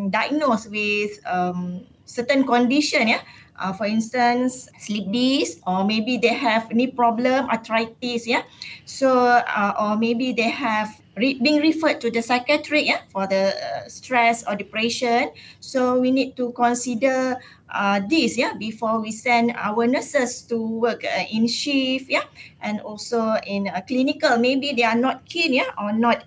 diagnosed 0.09 0.69
with 0.71 1.19
um, 1.25 1.85
certain 2.05 2.45
condition 2.45 3.07
yeah 3.07 3.21
uh, 3.59 3.73
for 3.73 3.85
instance 3.85 4.69
sleep 4.79 5.11
dis 5.11 5.59
or 5.67 5.83
maybe 5.83 6.17
they 6.17 6.33
have 6.33 6.71
knee 6.71 6.89
problem 6.89 7.45
arthritis 7.49 8.25
yeah 8.27 8.41
so 8.85 9.37
uh, 9.37 9.73
or 9.79 9.97
maybe 9.97 10.33
they 10.33 10.49
have 10.49 11.02
re- 11.15 11.39
being 11.41 11.61
referred 11.61 12.01
to 12.01 12.11
the 12.11 12.21
psychiatric 12.21 12.85
yeah 12.85 13.01
for 13.09 13.27
the 13.27 13.53
uh, 13.53 13.89
stress 13.89 14.43
or 14.47 14.55
depression. 14.55 15.31
So 15.59 15.99
we 15.99 16.11
need 16.11 16.35
to 16.37 16.51
consider 16.53 17.37
uh, 17.69 18.01
this 18.07 18.37
yeah 18.37 18.53
before 18.53 18.99
we 18.99 19.11
send 19.11 19.53
our 19.55 19.87
nurses 19.87 20.41
to 20.49 20.57
work 20.57 21.03
uh, 21.03 21.23
in 21.31 21.47
shift 21.47 22.09
yeah 22.09 22.25
and 22.61 22.81
also 22.81 23.35
in 23.45 23.67
a 23.67 23.81
clinical. 23.81 24.37
Maybe 24.37 24.73
they 24.73 24.83
are 24.83 24.97
not 24.97 25.25
keen 25.25 25.53
yeah 25.53 25.71
or 25.77 25.93
not 25.93 26.25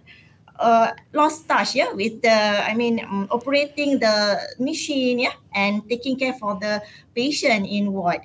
uh, 0.58 0.92
lost 1.12 1.48
touch 1.48 1.74
yeah 1.74 1.92
with 1.92 2.22
the 2.22 2.32
i 2.64 2.74
mean 2.74 3.00
um, 3.04 3.28
operating 3.30 3.98
the 3.98 4.40
machine 4.58 5.18
yeah 5.18 5.36
and 5.54 5.86
taking 5.88 6.16
care 6.16 6.32
for 6.32 6.58
the 6.60 6.80
patient 7.14 7.66
in 7.66 7.92
ward 7.92 8.20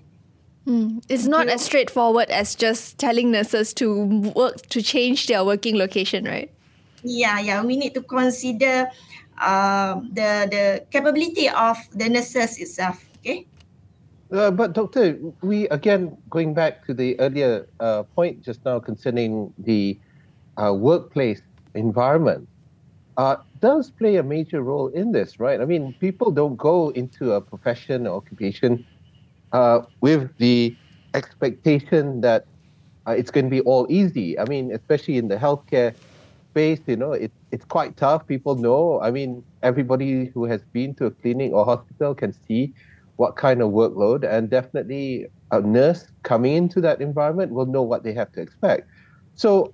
mm. 0.65 1.04
it's 1.10 1.26
not 1.26 1.47
as 1.47 1.62
straightforward 1.62 2.30
as 2.30 2.56
just 2.56 2.97
telling 2.97 3.32
nurses 3.32 3.74
to 3.74 4.06
work 4.36 4.62
to 4.67 4.82
change 4.82 5.28
their 5.28 5.43
working 5.43 5.78
location 5.78 6.26
right 6.26 6.52
yeah 7.04 7.39
yeah 7.39 7.63
we 7.63 7.76
need 7.76 7.93
to 7.93 8.02
consider 8.02 8.89
uh, 9.39 10.00
the 10.13 10.47
the 10.52 10.86
capability 10.91 11.50
of 11.50 11.78
the 11.93 12.10
nurses 12.10 12.58
itself 12.60 13.04
okay 13.19 13.45
uh, 14.32 14.52
but 14.52 14.74
doctor 14.74 15.17
we 15.41 15.67
again 15.69 16.15
going 16.30 16.54
back 16.54 16.86
to 16.86 16.93
the 16.93 17.19
earlier 17.19 17.67
uh, 17.80 18.04
point 18.15 18.41
just 18.41 18.63
now 18.65 18.80
concerning 18.80 19.54
the 19.58 19.97
uh, 20.58 20.74
workplace 20.74 21.41
environment 21.74 22.47
uh, 23.17 23.38
does 23.60 23.91
play 23.91 24.15
a 24.15 24.24
major 24.24 24.62
role 24.62 24.88
in 24.88 25.12
this, 25.12 25.39
right? 25.39 25.62
I 25.62 25.65
mean, 25.65 25.93
people 26.00 26.32
don't 26.32 26.58
go 26.58 26.89
into 26.89 27.34
a 27.34 27.41
profession 27.41 28.08
or 28.08 28.17
occupation 28.17 28.86
uh, 29.52 29.82
with 30.02 30.30
the 30.38 30.76
expectation 31.14 32.22
that 32.22 32.46
uh, 33.08 33.12
it's 33.12 33.32
going 33.32 33.46
to 33.46 33.50
be 33.50 33.62
all 33.62 33.88
easy. 33.90 34.38
I 34.40 34.46
mean, 34.46 34.72
especially 34.72 35.18
in 35.18 35.28
the 35.28 35.38
healthcare 35.38 35.96
space, 36.52 36.80
you 36.88 36.96
know, 36.96 37.14
it, 37.14 37.32
it's 37.52 37.66
quite 37.66 37.98
tough. 37.98 38.28
People 38.28 38.56
know. 38.56 39.02
I 39.02 39.12
mean, 39.12 39.44
everybody 39.64 40.26
who 40.26 40.46
has 40.46 40.62
been 40.74 40.94
to 40.96 41.06
a 41.08 41.12
clinic 41.12 41.52
or 41.52 41.66
hospital 41.66 42.14
can 42.16 42.34
see 42.48 42.74
what 43.18 43.36
kind 43.36 43.62
of 43.62 43.72
workload, 43.72 44.28
and 44.28 44.50
definitely 44.50 45.28
a 45.52 45.62
nurse 45.62 46.08
coming 46.24 46.56
into 46.56 46.82
that 46.82 47.02
environment 47.02 47.52
will 47.52 47.66
know 47.66 47.82
what 47.82 48.04
they 48.04 48.14
have 48.14 48.32
to 48.32 48.42
expect. 48.42 48.88
So 49.36 49.74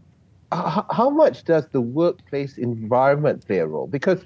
how 0.52 1.10
much 1.10 1.44
does 1.44 1.68
the 1.70 1.82
workplace 1.82 2.58
environment 2.58 3.46
play 3.46 3.60
a 3.60 3.68
role? 3.68 3.88
Because 3.88 4.24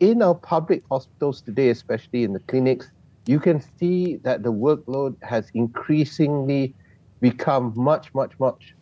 in 0.00 0.22
our 0.22 0.34
public 0.34 0.82
hospitals 0.90 1.42
today, 1.42 1.70
especially 1.70 2.24
in 2.24 2.32
the 2.32 2.40
clinics, 2.40 2.90
you 3.26 3.38
can 3.40 3.62
see 3.78 4.16
that 4.24 4.42
the 4.42 4.52
workload 4.52 5.16
has 5.22 5.50
increasingly 5.54 6.74
become 7.20 7.72
much, 7.76 8.12
much, 8.14 8.32
much 8.38 8.74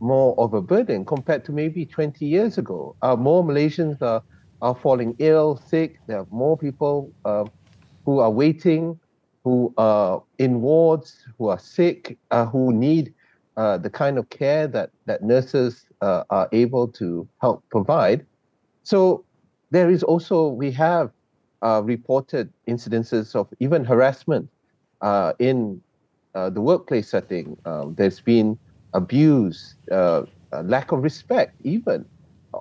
more 0.00 0.38
of 0.38 0.54
a 0.54 0.62
burden 0.62 1.04
compared 1.04 1.44
to 1.44 1.52
maybe 1.52 1.84
20 1.84 2.24
years 2.24 2.58
ago. 2.58 2.96
Uh, 3.02 3.16
more 3.16 3.42
Malaysians 3.42 4.00
are, 4.02 4.22
are 4.60 4.74
falling 4.74 5.14
ill, 5.18 5.56
sick. 5.56 5.96
There 6.06 6.18
are 6.18 6.26
more 6.30 6.56
people 6.56 7.12
uh, 7.24 7.44
who 8.04 8.20
are 8.20 8.30
waiting, 8.30 8.98
who 9.44 9.72
are 9.76 10.22
in 10.38 10.60
wards, 10.60 11.24
who 11.38 11.48
are 11.48 11.58
sick, 11.58 12.18
uh, 12.30 12.46
who 12.46 12.72
need 12.72 13.14
uh, 13.56 13.78
the 13.78 13.90
kind 13.90 14.18
of 14.18 14.28
care 14.30 14.68
that, 14.68 14.90
that 15.06 15.22
nurses 15.22 15.84
uh, 16.00 16.22
are 16.30 16.48
able 16.52 16.86
to 16.88 17.28
help 17.40 17.64
provide. 17.70 18.24
So 18.84 19.24
there 19.70 19.90
is 19.90 20.02
also, 20.02 20.48
we 20.48 20.70
have 20.72 21.10
uh, 21.62 21.82
reported 21.84 22.52
incidences 22.68 23.34
of 23.34 23.48
even 23.60 23.84
harassment 23.84 24.48
uh, 25.00 25.32
in 25.38 25.80
uh, 26.34 26.50
the 26.50 26.60
workplace 26.60 27.08
setting. 27.08 27.56
Um, 27.64 27.94
there's 27.96 28.20
been 28.20 28.58
abuse, 28.94 29.76
lack 29.90 30.92
of 30.92 31.02
respect, 31.02 31.60
even 31.64 32.04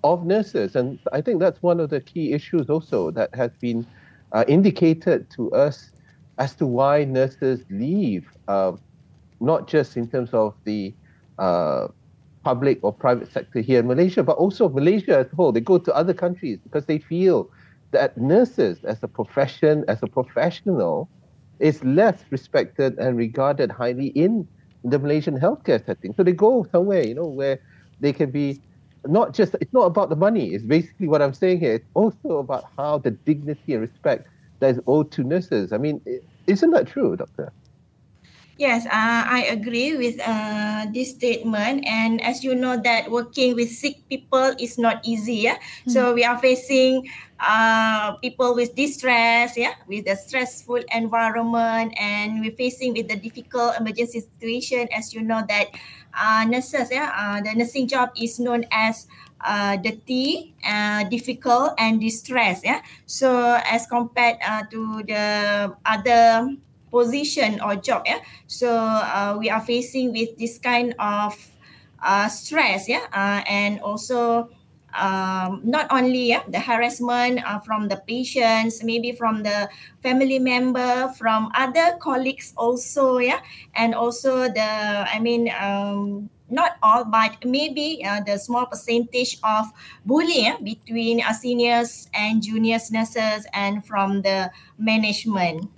of 0.03 0.25
nurses. 0.25 0.75
And 0.75 0.99
I 1.13 1.21
think 1.21 1.39
that's 1.39 1.61
one 1.61 1.79
of 1.79 1.89
the 1.89 2.01
key 2.01 2.33
issues 2.33 2.69
also 2.69 3.11
that 3.11 3.33
has 3.35 3.51
been 3.61 3.85
indicated 4.47 5.29
to 5.31 5.51
us 5.51 5.91
as 6.37 6.55
to 6.55 6.65
why 6.67 7.03
nurses 7.05 7.63
leave 7.69 8.27
not 9.39 9.67
just 9.67 9.97
in 9.97 10.07
terms 10.07 10.33
of 10.33 10.55
the 10.65 10.93
uh, 11.37 11.87
public 12.43 12.79
or 12.81 12.93
private 12.93 13.31
sector 13.31 13.59
here 13.59 13.79
in 13.79 13.87
Malaysia, 13.87 14.23
but 14.23 14.37
also 14.37 14.69
Malaysia 14.69 15.19
as 15.19 15.31
a 15.31 15.35
whole. 15.35 15.51
They 15.51 15.61
go 15.61 15.77
to 15.77 15.93
other 15.95 16.13
countries 16.13 16.59
because 16.63 16.85
they 16.85 16.99
feel 16.99 17.49
that 17.91 18.17
nurses 18.17 18.83
as 18.83 18.97
a 19.01 19.07
profession, 19.07 19.85
as 19.87 19.99
a 20.01 20.07
professional, 20.07 21.09
is 21.59 21.83
less 21.83 22.23
respected 22.29 22.97
and 22.99 23.17
regarded 23.17 23.71
highly 23.71 24.07
in 24.07 24.47
the 24.83 24.99
Malaysian 24.99 25.39
healthcare 25.39 25.83
setting. 25.85 26.13
So 26.15 26.23
they 26.23 26.33
go 26.33 26.67
somewhere, 26.71 27.05
you 27.05 27.15
know, 27.15 27.25
where 27.25 27.59
they 27.99 28.13
can 28.13 28.31
be 28.31 28.61
not 29.05 29.33
just, 29.33 29.55
it's 29.61 29.73
not 29.73 29.85
about 29.85 30.09
the 30.09 30.15
money. 30.15 30.53
It's 30.53 30.63
basically 30.63 31.07
what 31.07 31.21
I'm 31.21 31.33
saying 31.33 31.59
here. 31.59 31.73
It's 31.73 31.85
also 31.93 32.37
about 32.37 32.65
how 32.77 32.99
the 32.99 33.11
dignity 33.11 33.73
and 33.73 33.81
respect 33.81 34.27
that 34.59 34.71
is 34.71 34.79
owed 34.87 35.11
to 35.11 35.23
nurses. 35.23 35.71
I 35.71 35.77
mean, 35.77 36.01
isn't 36.47 36.71
that 36.71 36.87
true, 36.87 37.15
Doctor? 37.15 37.51
Yes, 38.57 38.87
uh, 38.87 38.89
I 39.29 39.45
agree 39.51 39.95
with 39.95 40.19
uh, 40.19 40.87
this 40.91 41.11
statement. 41.11 41.85
And 41.85 42.19
as 42.21 42.43
you 42.43 42.55
know, 42.55 42.75
that 42.81 43.11
working 43.11 43.53
with 43.53 43.69
sick 43.69 44.01
people 44.09 44.55
is 44.59 44.79
not 44.79 45.05
easy. 45.05 45.45
Yeah, 45.45 45.57
mm-hmm. 45.57 45.91
so 45.91 46.13
we 46.13 46.25
are 46.25 46.39
facing 46.39 47.07
uh, 47.39 48.13
people 48.17 48.55
with 48.55 48.75
distress. 48.75 49.57
Yeah, 49.57 49.73
with 49.87 50.07
a 50.07 50.15
stressful 50.15 50.81
environment, 50.93 51.93
and 51.99 52.41
we're 52.41 52.55
facing 52.55 52.93
with 52.93 53.07
the 53.07 53.15
difficult 53.15 53.75
emergency 53.79 54.21
situation. 54.21 54.87
As 54.91 55.13
you 55.13 55.21
know, 55.21 55.43
that 55.47 55.67
uh, 56.13 56.45
nurses, 56.47 56.89
yeah, 56.91 57.11
uh, 57.15 57.41
the 57.41 57.53
nursing 57.53 57.87
job 57.87 58.09
is 58.19 58.39
known 58.39 58.65
as 58.71 59.07
uh, 59.41 59.77
dirty, 59.77 60.55
uh, 60.65 61.03
difficult, 61.09 61.73
and 61.77 61.99
distress. 62.01 62.61
Yeah, 62.63 62.81
so 63.05 63.59
as 63.65 63.85
compared 63.87 64.37
uh, 64.45 64.63
to 64.71 65.03
the 65.03 65.75
other 65.85 66.57
position 66.91 67.59
or 67.61 67.75
job 67.75 68.01
yeah 68.05 68.19
so 68.47 68.71
uh, 68.71 69.35
we 69.37 69.49
are 69.49 69.59
facing 69.59 70.11
with 70.13 70.37
this 70.37 70.57
kind 70.57 70.95
of 70.99 71.35
uh, 72.01 72.27
stress 72.27 72.87
yeah 72.87 73.05
uh, 73.13 73.43
and 73.47 73.79
also 73.81 74.49
um, 74.95 75.61
not 75.63 75.87
only 75.91 76.29
yeah, 76.29 76.43
the 76.47 76.59
harassment 76.59 77.43
uh, 77.45 77.59
from 77.59 77.87
the 77.87 77.97
patients 78.07 78.83
maybe 78.83 79.11
from 79.11 79.43
the 79.43 79.69
family 80.01 80.39
member 80.39 81.11
from 81.17 81.51
other 81.55 81.97
colleagues 81.99 82.53
also 82.57 83.17
yeah. 83.17 83.39
And 83.75 83.93
also 83.93 84.47
the 84.47 85.05
i 85.11 85.19
mean 85.19 85.51
um, 85.59 86.29
not 86.49 86.77
all 86.81 87.03
but 87.03 87.43
maybe 87.45 88.03
uh, 88.05 88.21
the 88.21 88.37
small 88.37 88.65
percentage 88.65 89.37
of 89.43 89.65
bullying 90.05 90.45
yeah, 90.45 90.57
between 90.63 91.21
uh, 91.21 91.33
seniors 91.33 92.07
and 92.13 92.41
juniors 92.41 92.91
nurses 92.91 93.45
and 93.53 93.85
from 93.85 94.21
the 94.21 94.49
management 94.77 95.69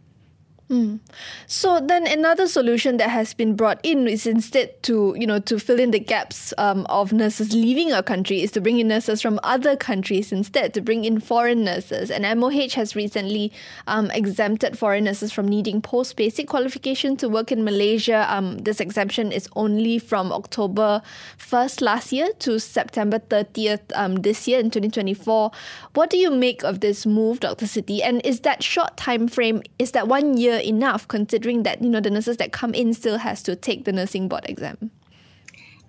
Mm. 0.70 1.00
So 1.48 1.80
then 1.80 2.06
another 2.06 2.48
solution 2.48 2.98
that 2.98 3.10
has 3.10 3.34
been 3.34 3.56
brought 3.56 3.80
in 3.82 4.08
is 4.08 4.28
instead 4.28 4.84
to 4.84 5.16
you 5.18 5.26
know 5.26 5.40
to 5.40 5.58
fill 5.58 5.80
in 5.80 5.90
the 5.90 6.00
gaps 6.00 6.54
um, 6.60 6.86
of 6.90 7.12
nurses 7.12 7.54
leaving 7.56 7.92
our 7.92 8.04
country 8.04 8.44
is 8.44 8.52
to 8.52 8.62
bring 8.62 8.80
in 8.80 8.88
nurses 8.88 9.20
from 9.20 9.40
other 9.42 9.76
countries 9.76 10.32
instead 10.32 10.76
to 10.76 10.82
bring 10.82 11.06
in 11.06 11.20
foreign 11.20 11.64
nurses 11.64 12.12
and 12.12 12.24
MOH 12.40 12.76
has 12.76 12.96
recently 12.96 13.52
um, 13.88 14.12
exempted 14.12 14.78
foreign 14.78 15.06
nurses 15.06 15.32
from 15.32 15.48
needing 15.48 15.82
post 15.82 16.16
basic 16.16 16.48
qualification 16.48 17.18
to 17.18 17.28
work 17.28 17.52
in 17.52 17.64
Malaysia. 17.64 18.28
Um, 18.30 18.60
this 18.60 18.80
exemption 18.80 19.32
is 19.32 19.50
only 19.56 19.98
from 19.98 20.32
October 20.32 21.02
1st 21.40 21.82
last 21.82 22.12
year 22.12 22.30
to 22.40 22.60
September 22.60 23.18
30th 23.18 23.82
um, 23.96 24.18
this 24.18 24.48
year 24.48 24.60
in 24.60 24.70
2024. 24.70 25.50
What 25.96 26.12
do 26.12 26.18
you 26.18 26.30
make 26.30 26.64
of 26.64 26.82
this 26.82 27.08
move, 27.08 27.40
Dr. 27.40 27.66
Siti? 27.66 28.02
And 28.04 28.24
is 28.24 28.42
that 28.42 28.62
short 28.62 28.98
time 28.98 29.28
frame? 29.28 29.64
Is 29.80 29.92
that 29.92 30.08
one 30.08 30.38
year? 30.38 30.59
Enough 30.60 31.08
considering 31.08 31.64
that 31.64 31.82
you 31.82 31.90
know 31.90 32.00
the 32.00 32.10
nurses 32.10 32.38
that 32.38 32.52
come 32.52 32.74
in 32.74 32.94
still 32.94 33.18
has 33.18 33.44
to 33.44 33.56
take 33.56 33.86
the 33.86 33.92
nursing 33.92 34.28
board 34.28 34.46
exam. 34.48 34.92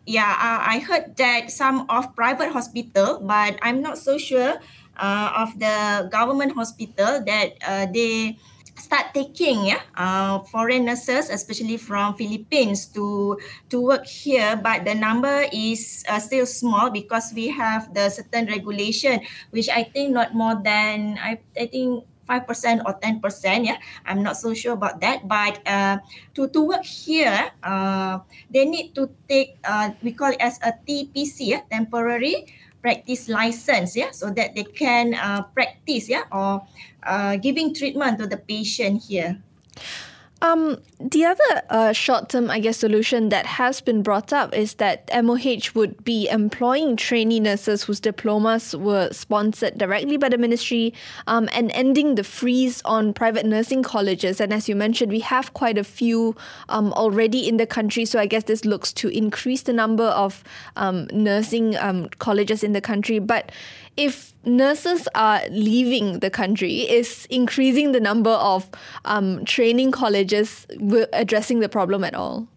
Yeah 0.06 0.32
uh, 0.32 0.60
i 0.66 0.82
heard 0.82 1.14
that 1.22 1.52
some 1.54 1.86
of 1.86 2.16
private 2.16 2.50
hospital 2.50 3.20
but 3.22 3.58
i'm 3.62 3.78
not 3.78 3.98
so 3.98 4.18
sure 4.18 4.58
uh, 4.98 5.28
of 5.36 5.54
the 5.58 6.08
government 6.10 6.58
hospital 6.58 7.22
that 7.22 7.54
uh, 7.62 7.86
they 7.86 8.36
start 8.80 9.12
taking 9.12 9.70
yeah 9.70 9.84
uh, 9.94 10.40
foreign 10.48 10.88
nurses 10.88 11.28
especially 11.28 11.76
from 11.76 12.16
philippines 12.16 12.86
to 12.86 13.36
to 13.68 13.80
work 13.80 14.06
here 14.08 14.56
but 14.56 14.84
the 14.88 14.96
number 14.96 15.44
is 15.52 16.02
uh, 16.08 16.18
still 16.18 16.48
small 16.48 16.90
because 16.90 17.30
we 17.36 17.46
have 17.52 17.92
the 17.92 18.08
certain 18.08 18.48
regulation 18.48 19.20
which 19.50 19.68
i 19.68 19.84
think 19.84 20.10
not 20.10 20.34
more 20.34 20.56
than 20.64 21.20
i, 21.20 21.38
I 21.54 21.66
think 21.68 22.04
5% 22.30 22.86
or 22.86 22.94
10%. 23.02 23.66
Yeah, 23.66 23.82
I'm 24.06 24.22
not 24.22 24.38
so 24.38 24.54
sure 24.54 24.78
about 24.78 25.02
that. 25.02 25.26
But 25.26 25.58
uh, 25.66 25.98
to, 26.38 26.46
to 26.54 26.60
work 26.62 26.86
here, 26.86 27.50
uh, 27.66 28.20
they 28.54 28.64
need 28.64 28.94
to 28.94 29.10
take, 29.28 29.58
uh, 29.66 29.90
we 30.02 30.14
call 30.14 30.30
it 30.30 30.40
as 30.40 30.62
a 30.62 30.70
TPC, 30.86 31.58
yeah, 31.58 31.66
temporary 31.66 32.46
practice 32.80 33.28
license, 33.28 33.96
yeah, 33.96 34.10
so 34.10 34.30
that 34.30 34.54
they 34.54 34.64
can 34.64 35.12
uh, 35.14 35.42
practice, 35.52 36.08
yeah, 36.08 36.24
or 36.32 36.64
uh, 37.02 37.36
giving 37.36 37.74
treatment 37.74 38.18
to 38.18 38.26
the 38.26 38.38
patient 38.38 39.02
here. 39.02 39.42
Um, 40.42 40.78
the 40.98 41.24
other 41.24 41.62
uh, 41.68 41.92
short-term, 41.92 42.50
I 42.50 42.60
guess, 42.60 42.78
solution 42.78 43.28
that 43.28 43.44
has 43.44 43.80
been 43.80 44.02
brought 44.02 44.32
up 44.32 44.54
is 44.54 44.74
that 44.74 45.10
MOH 45.12 45.72
would 45.74 46.02
be 46.02 46.28
employing 46.28 46.96
trainee 46.96 47.40
nurses 47.40 47.82
whose 47.82 48.00
diplomas 48.00 48.74
were 48.74 49.10
sponsored 49.12 49.76
directly 49.76 50.16
by 50.16 50.30
the 50.30 50.38
ministry, 50.38 50.94
um, 51.26 51.48
and 51.52 51.70
ending 51.74 52.14
the 52.14 52.24
freeze 52.24 52.80
on 52.84 53.12
private 53.12 53.44
nursing 53.44 53.82
colleges. 53.82 54.40
And 54.40 54.52
as 54.52 54.68
you 54.68 54.74
mentioned, 54.74 55.12
we 55.12 55.20
have 55.20 55.52
quite 55.52 55.76
a 55.76 55.84
few 55.84 56.36
um, 56.70 56.92
already 56.94 57.46
in 57.46 57.58
the 57.58 57.66
country, 57.66 58.06
so 58.06 58.18
I 58.18 58.26
guess 58.26 58.44
this 58.44 58.64
looks 58.64 58.92
to 58.94 59.08
increase 59.08 59.62
the 59.62 59.72
number 59.74 60.04
of 60.04 60.42
um, 60.76 61.06
nursing 61.12 61.76
um, 61.76 62.08
colleges 62.18 62.64
in 62.64 62.72
the 62.72 62.80
country. 62.80 63.18
But 63.18 63.52
if 64.00 64.32
nurses 64.44 65.06
are 65.14 65.42
leaving 65.50 66.20
the 66.20 66.30
country, 66.30 66.88
is 66.88 67.26
increasing 67.28 67.92
the 67.92 68.00
number 68.00 68.32
of 68.32 68.66
um, 69.04 69.44
training 69.44 69.92
colleges 69.92 70.66
addressing 71.12 71.60
the 71.60 71.68
problem 71.68 72.02
at 72.02 72.14
all? 72.14 72.48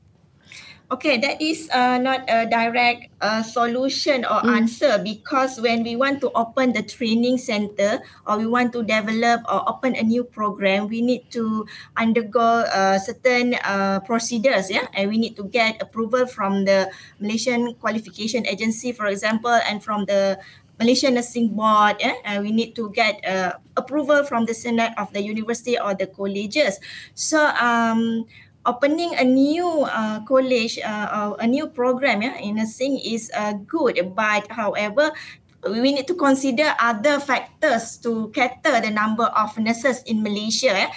Okay, 0.91 1.17
that 1.17 1.41
is 1.41 1.73
uh, 1.73 1.97
not 1.97 2.21
a 2.29 2.45
direct 2.45 3.09
uh, 3.17 3.41
solution 3.41 4.21
or 4.29 4.45
mm. 4.45 4.61
answer 4.61 5.01
because 5.01 5.57
when 5.59 5.81
we 5.81 5.95
want 5.95 6.21
to 6.21 6.29
open 6.37 6.71
the 6.71 6.83
training 6.83 7.39
center 7.41 7.97
or 8.27 8.37
we 8.37 8.45
want 8.45 8.71
to 8.73 8.83
develop 8.83 9.41
or 9.49 9.67
open 9.67 9.95
a 9.95 10.03
new 10.03 10.23
program, 10.23 10.87
we 10.87 11.01
need 11.01 11.25
to 11.31 11.65
undergo 11.97 12.69
uh, 12.69 12.99
certain 12.99 13.55
uh, 13.65 14.01
procedures, 14.05 14.69
yeah, 14.69 14.85
and 14.93 15.09
we 15.09 15.17
need 15.17 15.35
to 15.35 15.45
get 15.49 15.81
approval 15.81 16.27
from 16.27 16.65
the 16.65 16.91
Malaysian 17.19 17.73
Qualification 17.81 18.45
Agency, 18.45 18.91
for 18.91 19.07
example, 19.07 19.57
and 19.65 19.81
from 19.81 20.05
the 20.05 20.37
Malaysian 20.83 21.15
Nursing 21.15 21.55
Board, 21.55 21.95
eh, 22.03 22.11
uh, 22.27 22.43
we 22.43 22.51
need 22.51 22.75
to 22.75 22.91
get 22.91 23.23
uh, 23.23 23.55
approval 23.79 24.27
from 24.27 24.43
the 24.43 24.53
Senate 24.53 24.91
of 24.99 25.07
the 25.15 25.23
university 25.23 25.79
or 25.79 25.95
the 25.95 26.11
colleges. 26.11 26.75
So, 27.15 27.39
um, 27.55 28.27
opening 28.67 29.15
a 29.15 29.23
new 29.23 29.87
uh, 29.87 30.19
college, 30.27 30.79
uh, 30.83 31.39
a 31.39 31.47
new 31.47 31.71
program 31.71 32.21
yeah, 32.21 32.35
in 32.35 32.59
nursing 32.59 32.99
is 32.99 33.31
uh, 33.31 33.55
good. 33.63 33.95
But 34.11 34.51
however, 34.51 35.15
we 35.63 35.95
need 35.95 36.07
to 36.07 36.15
consider 36.15 36.75
other 36.79 37.19
factors 37.19 37.97
to 38.03 38.27
cater 38.35 38.81
the 38.81 38.91
number 38.91 39.23
of 39.31 39.55
nurses 39.57 40.03
in 40.03 40.21
Malaysia 40.21 40.75
eh, 40.75 40.89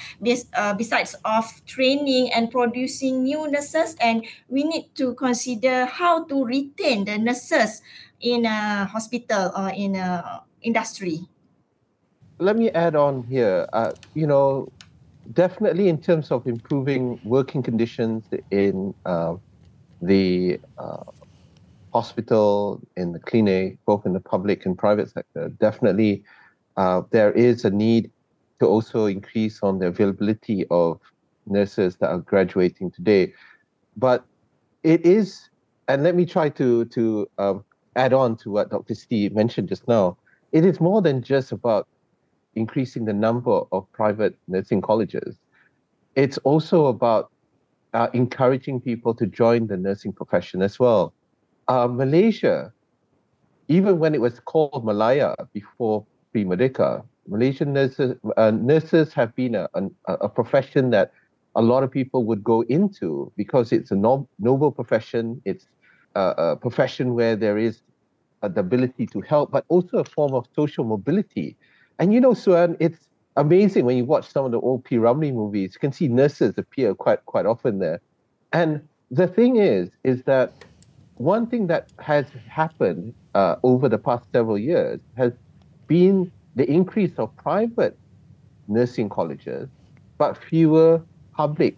uh, 0.55 0.75
besides 0.75 1.15
of 1.25 1.47
training 1.67 2.33
and 2.35 2.51
producing 2.51 3.23
new 3.23 3.47
nurses 3.47 3.95
and 4.01 4.27
we 4.49 4.65
need 4.65 4.91
to 4.99 5.15
consider 5.15 5.87
how 5.87 6.25
to 6.27 6.45
retain 6.45 7.05
the 7.05 7.19
nurses 7.19 7.83
in 8.21 8.45
a 8.45 8.85
hospital 8.87 9.53
or 9.57 9.69
in 9.71 9.97
a 9.97 10.43
industry. 10.63 11.21
Let 12.39 12.57
me 12.57 12.71
add 12.71 12.97
on 12.97 13.23
here. 13.25 13.67
Uh, 13.73 13.93
you 14.15 14.27
know, 14.27 14.71
definitely 15.33 15.89
in 15.89 16.01
terms 16.01 16.31
of 16.31 16.47
improving 16.47 17.21
working 17.25 17.63
conditions 17.63 18.25
in 18.51 18.95
uh, 19.07 19.37
the 20.03 20.61
uh, 20.79 21.05
hospital, 21.93 22.81
in 22.97 23.13
the 23.13 23.19
clinic, 23.19 23.79
both 23.87 24.05
in 24.05 24.13
the 24.13 24.21
public 24.21 24.67
and 24.67 24.77
private 24.77 25.11
sector, 25.11 25.49
definitely 25.49 26.23
uh, 26.77 27.03
there 27.11 27.33
is 27.33 27.65
a 27.65 27.71
need 27.71 28.11
to 28.61 28.67
also 28.67 29.07
increase 29.07 29.63
on 29.63 29.79
the 29.79 29.87
availability 29.87 30.67
of 30.71 31.01
nurses 31.47 31.97
that 31.97 32.11
are 32.11 32.19
graduating 32.19 32.91
today. 32.91 33.33
But 33.97 34.25
it 34.83 35.07
is, 35.07 35.49
and 35.89 36.03
let 36.03 36.15
me 36.15 36.27
try 36.27 36.49
to 36.51 36.85
to 36.87 37.29
um, 37.39 37.65
add 37.97 38.13
on 38.13 38.37
to 38.39 38.51
what 38.51 38.71
Dr. 38.71 38.95
Steve 38.95 39.35
mentioned 39.35 39.69
just 39.69 39.89
now, 39.89 40.17
it 40.53 40.65
is 40.65 40.81
more 40.81 41.03
than 41.03 41.23
just 41.23 41.53
about 41.53 41.89
increasing 42.55 43.05
the 43.05 43.13
number 43.13 43.63
of 43.73 43.91
private 43.93 44.37
nursing 44.49 44.81
colleges. 44.81 45.37
It's 46.15 46.39
also 46.39 46.87
about 46.87 47.31
uh, 47.93 48.09
encouraging 48.13 48.81
people 48.81 49.15
to 49.15 49.27
join 49.27 49.67
the 49.67 49.77
nursing 49.77 50.13
profession 50.13 50.63
as 50.63 50.79
well. 50.79 51.13
Uh, 51.69 51.89
Malaysia, 51.89 52.73
even 53.69 53.99
when 53.99 54.15
it 54.15 54.21
was 54.21 54.39
called 54.41 54.85
Malaya 54.85 55.35
before 55.53 56.07
pre 56.33 56.45
Merdeka, 56.45 57.05
Malaysian 57.29 57.73
nurses, 57.73 58.17
uh, 58.37 58.51
nurses 58.51 59.13
have 59.13 59.35
been 59.35 59.55
a, 59.55 59.69
a, 59.75 60.13
a, 60.15 60.29
profession 60.29 60.91
that 60.91 61.13
a 61.57 61.63
lot 61.63 61.83
of 61.83 61.91
people 61.91 62.25
would 62.25 62.45
go 62.45 62.63
into 62.63 63.33
because 63.37 63.73
it's 63.73 63.91
a 63.91 63.97
no, 63.97 64.29
noble 64.39 64.71
profession. 64.71 65.43
It's 65.45 65.67
a, 66.17 66.57
profession 66.57 67.15
where 67.15 67.37
there 67.37 67.59
is 67.59 67.83
the 68.43 68.61
ability 68.61 69.07
to 69.07 69.21
help, 69.21 69.51
but 69.51 69.65
also 69.69 69.99
a 69.99 70.05
form 70.05 70.35
of 70.35 70.47
social 70.55 70.85
mobility. 70.85 71.57
And 71.99 72.13
you 72.13 72.21
know, 72.21 72.35
Suan, 72.35 72.77
it's 72.81 73.09
amazing 73.37 73.85
when 73.85 73.97
you 73.97 74.05
watch 74.05 74.31
some 74.31 74.45
of 74.45 74.53
the 74.53 74.61
old 74.61 74.85
P. 74.85 74.97
Ramlee 74.97 75.33
movies. 75.33 75.73
You 75.75 75.81
can 75.81 75.93
see 75.93 76.09
nurses 76.09 76.55
appear 76.57 76.95
quite 76.95 77.25
quite 77.27 77.47
often 77.47 77.79
there. 77.79 78.01
And 78.53 78.87
the 79.11 79.27
thing 79.27 79.57
is, 79.57 79.91
is 80.05 80.23
that 80.25 80.53
one 81.17 81.47
thing 81.47 81.67
that 81.69 81.89
has 81.99 82.27
happened 82.49 83.15
uh, 83.35 83.57
over 83.63 83.89
the 83.89 83.99
past 83.99 84.27
several 84.33 84.59
years 84.59 85.01
has 85.17 85.33
been 85.87 86.31
the 86.55 86.71
increase 86.71 87.13
of 87.19 87.35
private 87.37 87.99
nursing 88.69 89.09
colleges, 89.09 89.69
but 90.19 90.37
fewer 90.37 91.03
public 91.35 91.77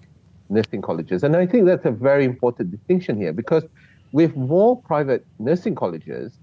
nursing 0.49 0.83
colleges. 0.83 1.23
And 1.23 1.37
I 1.37 1.47
think 1.47 1.67
that's 1.67 1.85
a 1.85 1.91
very 1.91 2.25
important 2.25 2.71
distinction 2.71 3.17
here 3.21 3.33
because 3.33 3.65
with 4.13 4.37
more 4.37 4.81
private 4.83 5.27
nursing 5.39 5.75
colleges, 5.75 6.39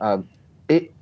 um, 0.00 0.28
it 0.68 0.92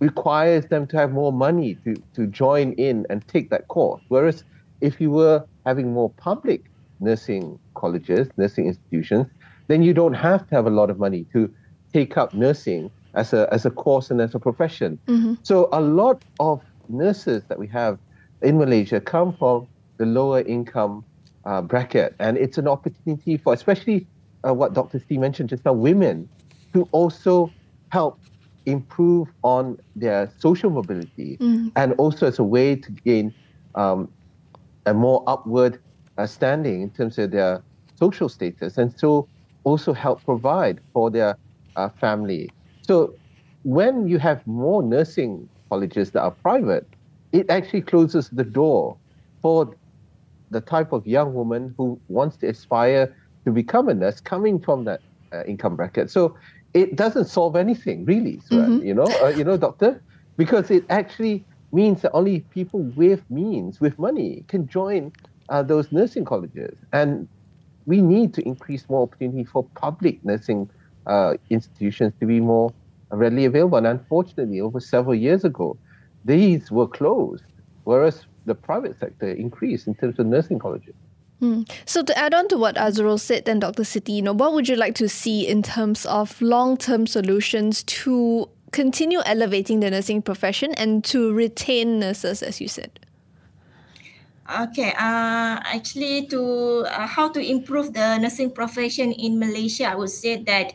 requires 0.00 0.66
them 0.66 0.86
to 0.88 0.96
have 0.96 1.12
more 1.12 1.32
money 1.32 1.76
to, 1.84 1.94
to 2.14 2.26
join 2.26 2.72
in 2.72 3.06
and 3.10 3.26
take 3.28 3.50
that 3.50 3.68
course. 3.68 4.02
Whereas 4.08 4.44
if 4.80 5.00
you 5.00 5.10
were 5.10 5.44
having 5.64 5.92
more 5.92 6.10
public 6.10 6.70
nursing 7.00 7.58
colleges, 7.74 8.28
nursing 8.36 8.66
institutions, 8.66 9.26
then 9.68 9.82
you 9.82 9.92
don't 9.92 10.14
have 10.14 10.46
to 10.48 10.54
have 10.54 10.66
a 10.66 10.70
lot 10.70 10.90
of 10.90 10.98
money 10.98 11.26
to 11.32 11.52
take 11.92 12.16
up 12.16 12.34
nursing 12.34 12.90
as 13.14 13.32
a, 13.32 13.48
as 13.52 13.64
a 13.64 13.70
course 13.70 14.10
and 14.10 14.20
as 14.20 14.34
a 14.34 14.38
profession. 14.38 14.98
Mm-hmm. 15.08 15.34
So 15.42 15.68
a 15.72 15.80
lot 15.80 16.22
of 16.38 16.62
nurses 16.88 17.42
that 17.48 17.58
we 17.58 17.66
have 17.68 17.98
in 18.42 18.58
Malaysia 18.58 19.00
come 19.00 19.32
from 19.32 19.66
the 19.96 20.06
lower 20.06 20.42
income 20.42 21.04
uh, 21.46 21.62
bracket. 21.62 22.14
And 22.18 22.36
it's 22.36 22.58
an 22.58 22.68
opportunity 22.68 23.38
for, 23.38 23.54
especially 23.54 24.06
uh, 24.46 24.54
what 24.54 24.74
Dr. 24.74 24.98
Steve 24.98 25.20
mentioned 25.20 25.48
just 25.48 25.64
now, 25.64 25.72
women 25.72 26.28
to 26.72 26.88
also 26.92 27.50
help 27.90 28.18
improve 28.66 29.28
on 29.42 29.78
their 29.94 30.30
social 30.38 30.70
mobility 30.70 31.36
mm. 31.40 31.70
and 31.76 31.92
also 31.94 32.26
as 32.26 32.38
a 32.38 32.44
way 32.44 32.74
to 32.74 32.90
gain 33.04 33.32
um, 33.74 34.08
a 34.86 34.94
more 34.94 35.22
upward 35.26 35.80
uh, 36.18 36.26
standing 36.26 36.82
in 36.82 36.90
terms 36.90 37.18
of 37.18 37.30
their 37.30 37.62
social 37.94 38.28
status 38.28 38.76
and 38.76 38.92
so 38.98 39.28
also 39.64 39.92
help 39.92 40.24
provide 40.24 40.80
for 40.92 41.10
their 41.10 41.36
uh, 41.76 41.88
family. 42.00 42.50
So 42.82 43.14
when 43.62 44.08
you 44.08 44.18
have 44.18 44.44
more 44.46 44.82
nursing 44.82 45.48
colleges 45.68 46.10
that 46.12 46.22
are 46.22 46.30
private, 46.30 46.86
it 47.32 47.50
actually 47.50 47.82
closes 47.82 48.30
the 48.30 48.44
door 48.44 48.96
for 49.42 49.74
the 50.50 50.60
type 50.60 50.92
of 50.92 51.06
young 51.06 51.34
woman 51.34 51.74
who 51.76 52.00
wants 52.08 52.36
to 52.38 52.48
aspire 52.48 53.14
to 53.46 53.52
become 53.52 53.88
a 53.88 53.94
nurse 53.94 54.20
coming 54.20 54.58
from 54.58 54.84
that 54.84 55.00
uh, 55.32 55.44
income 55.44 55.76
bracket. 55.76 56.10
So 56.10 56.36
it 56.74 56.96
doesn't 56.96 57.26
solve 57.26 57.54
anything 57.54 58.04
really, 58.04 58.38
mm-hmm. 58.50 58.84
you 58.84 58.92
know, 58.92 59.08
uh, 59.22 59.28
you 59.28 59.44
know, 59.44 59.56
doctor, 59.56 60.02
because 60.36 60.70
it 60.70 60.84
actually 60.90 61.44
means 61.72 62.02
that 62.02 62.10
only 62.10 62.40
people 62.50 62.80
with 62.96 63.22
means, 63.30 63.80
with 63.80 63.98
money, 63.98 64.44
can 64.48 64.66
join 64.66 65.12
uh, 65.48 65.62
those 65.62 65.92
nursing 65.92 66.24
colleges, 66.24 66.76
and 66.92 67.28
we 67.86 68.02
need 68.02 68.34
to 68.34 68.42
increase 68.42 68.84
more 68.88 69.02
opportunity 69.04 69.44
for 69.44 69.62
public 69.76 70.22
nursing 70.24 70.68
uh, 71.06 71.34
institutions 71.48 72.12
to 72.18 72.26
be 72.26 72.40
more 72.40 72.72
readily 73.10 73.44
available. 73.44 73.78
And 73.78 73.86
unfortunately, 73.86 74.60
over 74.60 74.80
several 74.80 75.14
years 75.14 75.44
ago, 75.44 75.78
these 76.24 76.72
were 76.72 76.88
closed, 76.88 77.44
whereas 77.84 78.26
the 78.44 78.56
private 78.56 78.98
sector 78.98 79.30
increased 79.30 79.86
in 79.86 79.94
terms 79.94 80.18
of 80.18 80.26
nursing 80.26 80.58
colleges. 80.58 80.96
Hmm. 81.40 81.62
So 81.84 82.02
to 82.02 82.16
add 82.16 82.32
on 82.32 82.48
to 82.48 82.56
what 82.56 82.76
Azrul 82.76 83.18
said, 83.18 83.44
then 83.44 83.60
Dr. 83.60 83.82
Siti, 83.82 84.16
you 84.16 84.22
know, 84.22 84.32
what 84.32 84.54
would 84.54 84.68
you 84.68 84.76
like 84.76 84.94
to 84.96 85.08
see 85.08 85.46
in 85.46 85.62
terms 85.62 86.06
of 86.06 86.40
long-term 86.40 87.06
solutions 87.06 87.82
to 87.84 88.48
continue 88.72 89.20
elevating 89.26 89.80
the 89.80 89.90
nursing 89.90 90.22
profession 90.22 90.72
and 90.74 91.04
to 91.04 91.32
retain 91.32 91.98
nurses, 91.98 92.42
as 92.42 92.60
you 92.60 92.68
said? 92.68 93.00
Okay, 94.46 94.94
uh, 94.94 95.58
actually, 95.66 96.26
to 96.28 96.86
uh, 96.86 97.06
how 97.06 97.28
to 97.28 97.40
improve 97.42 97.92
the 97.92 98.16
nursing 98.18 98.52
profession 98.52 99.12
in 99.12 99.38
Malaysia, 99.38 99.90
I 99.90 99.96
would 99.96 100.10
say 100.10 100.38
that 100.44 100.72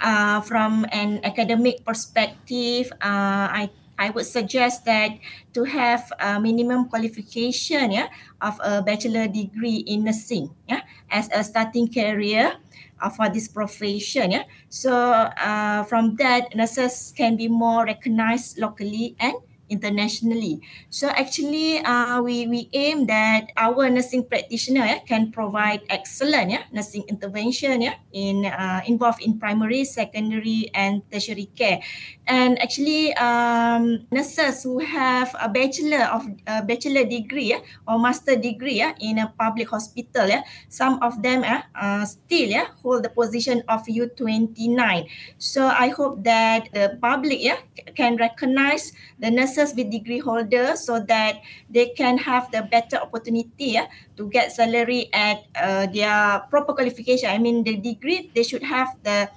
uh, 0.00 0.40
from 0.40 0.86
an 0.92 1.20
academic 1.24 1.84
perspective, 1.84 2.92
uh, 3.02 3.50
I 3.50 3.70
I 3.98 4.10
would 4.10 4.26
suggest 4.26 4.84
that 4.86 5.18
to 5.54 5.64
have 5.64 6.12
a 6.20 6.40
minimum 6.40 6.88
qualification 6.88 7.90
yeah, 7.90 8.08
of 8.40 8.58
a 8.62 8.82
bachelor 8.82 9.26
degree 9.26 9.82
in 9.86 10.04
nursing 10.04 10.54
yeah, 10.68 10.82
as 11.10 11.28
a 11.34 11.42
starting 11.42 11.92
career 11.92 12.54
uh, 13.00 13.10
for 13.10 13.28
this 13.28 13.48
profession. 13.48 14.30
Yeah. 14.30 14.44
So 14.68 14.94
uh, 14.94 15.82
from 15.84 16.16
that, 16.16 16.54
nurses 16.54 17.12
can 17.16 17.36
be 17.36 17.48
more 17.48 17.84
recognized 17.84 18.58
locally 18.58 19.16
and 19.18 19.34
internationally. 19.68 20.60
So 20.90 21.08
actually, 21.08 21.80
uh, 21.84 22.20
we 22.22 22.48
we 22.48 22.68
aim 22.72 23.06
that 23.06 23.52
our 23.56 23.88
nursing 23.88 24.24
practitioner 24.24 24.84
yeah, 24.84 25.00
can 25.04 25.30
provide 25.30 25.84
excellent 25.88 26.50
yeah, 26.50 26.64
nursing 26.72 27.04
intervention 27.08 27.82
yeah, 27.84 28.00
in 28.12 28.48
uh, 28.48 28.80
involved 28.88 29.22
in 29.22 29.38
primary, 29.38 29.84
secondary, 29.84 30.72
and 30.74 31.04
tertiary 31.12 31.52
care. 31.52 31.80
And 32.26 32.60
actually, 32.60 33.12
um, 33.20 34.08
nurses 34.10 34.64
who 34.64 34.80
have 34.80 35.34
a 35.40 35.48
bachelor 35.48 36.08
of 36.08 36.24
a 36.46 36.64
bachelor 36.64 37.04
degree 37.04 37.52
yeah, 37.52 37.62
or 37.86 37.98
master 38.00 38.36
degree 38.36 38.80
yeah, 38.80 38.96
in 39.00 39.18
a 39.18 39.32
public 39.38 39.68
hospital, 39.68 40.28
yeah, 40.28 40.42
some 40.68 41.00
of 41.02 41.22
them 41.22 41.44
yeah, 41.44 41.68
uh, 41.76 42.04
still 42.04 42.48
yeah, 42.48 42.72
hold 42.82 43.04
the 43.04 43.12
position 43.12 43.62
of 43.68 43.84
U29. 43.84 45.08
So 45.38 45.68
I 45.68 45.88
hope 45.88 46.24
that 46.24 46.68
the 46.72 46.98
public 47.00 47.40
yeah, 47.40 47.60
can 47.94 48.16
recognize 48.16 48.92
the 49.18 49.30
nurses 49.30 49.57
with 49.74 49.90
degree 49.90 50.22
holders 50.22 50.86
so 50.86 51.00
that 51.10 51.42
they 51.70 51.90
can 51.98 52.18
have 52.18 52.50
the 52.54 52.62
better 52.70 52.96
opportunity 53.02 53.74
yeah, 53.74 53.86
to 54.16 54.30
get 54.30 54.52
salary 54.52 55.10
at 55.12 55.42
uh, 55.58 55.86
their 55.90 56.46
proper 56.50 56.72
qualification. 56.72 57.30
I 57.30 57.38
mean, 57.38 57.64
the 57.64 57.76
degree, 57.76 58.30
they 58.34 58.42
should 58.42 58.62
have 58.62 58.94
the 59.02 59.28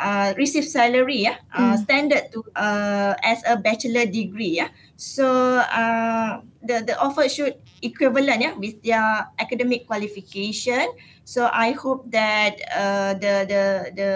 uh, 0.00 0.32
receive 0.36 0.64
salary 0.64 1.28
yeah, 1.28 1.36
uh, 1.52 1.76
mm. 1.76 1.78
standard 1.84 2.32
to 2.32 2.44
uh, 2.56 3.14
as 3.22 3.42
a 3.46 3.56
bachelor 3.56 4.06
degree. 4.06 4.56
Yeah. 4.56 4.68
So 4.96 5.28
uh, 5.60 6.40
the, 6.62 6.84
the 6.84 6.96
offer 7.00 7.28
should 7.28 7.56
equivalent 7.82 8.40
yeah, 8.40 8.54
with 8.56 8.82
their 8.82 9.28
academic 9.38 9.86
qualification. 9.86 10.88
So 11.24 11.48
I 11.52 11.72
hope 11.72 12.10
that 12.10 12.56
uh, 12.74 13.14
the, 13.14 13.44
the, 13.48 13.64
the 13.94 14.10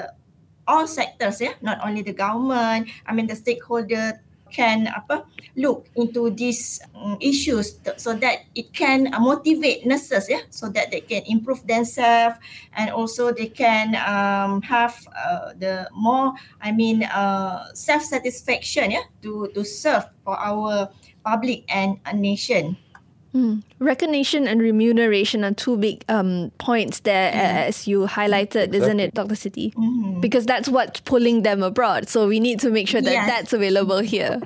all 0.66 0.86
sectors, 0.86 1.40
yeah, 1.40 1.52
not 1.60 1.84
only 1.84 2.02
the 2.02 2.12
government, 2.12 2.88
I 3.06 3.12
mean 3.12 3.26
the 3.26 3.36
stakeholder 3.36 4.20
can 4.54 4.86
apa 4.94 5.26
look 5.58 5.90
into 5.98 6.30
these 6.30 6.78
um, 6.94 7.18
issues 7.18 7.82
so 7.98 8.14
that 8.14 8.46
it 8.54 8.70
can 8.70 9.10
uh, 9.10 9.18
motivate 9.18 9.82
nurses 9.82 10.30
yeah? 10.30 10.46
So 10.54 10.70
that 10.70 10.94
they 10.94 11.02
can 11.02 11.26
improve 11.26 11.66
themselves 11.66 12.38
and 12.78 12.94
also 12.94 13.34
they 13.34 13.50
can 13.50 13.98
um, 14.06 14.62
have 14.62 14.94
uh, 15.10 15.58
the 15.58 15.90
more 15.90 16.38
i 16.62 16.70
mean 16.70 17.02
uh, 17.10 17.74
self 17.74 18.06
satisfaction 18.06 18.94
yeah? 18.94 19.10
To 19.26 19.50
to 19.58 19.66
serve 19.66 20.06
for 20.22 20.38
our 20.38 20.94
public 21.26 21.66
and 21.66 21.98
a 22.06 22.14
nation 22.14 22.78
Mm. 23.34 23.62
Recognition 23.80 24.46
and 24.46 24.60
remuneration 24.60 25.44
are 25.44 25.52
two 25.52 25.76
big 25.76 26.04
um, 26.08 26.52
points 26.58 27.00
there, 27.00 27.32
mm. 27.32 27.34
as 27.34 27.88
you 27.88 28.06
highlighted, 28.06 28.66
exactly. 28.66 28.78
isn't 28.78 29.00
it, 29.00 29.14
Dr. 29.14 29.34
Siti? 29.34 29.74
Mm-hmm. 29.74 30.20
Because 30.20 30.46
that's 30.46 30.68
what's 30.68 31.00
pulling 31.00 31.42
them 31.42 31.62
abroad. 31.62 32.08
So 32.08 32.28
we 32.28 32.38
need 32.38 32.60
to 32.60 32.70
make 32.70 32.86
sure 32.86 33.02
that 33.02 33.10
yes. 33.10 33.26
that's 33.26 33.52
available 33.52 33.98
here. 33.98 34.40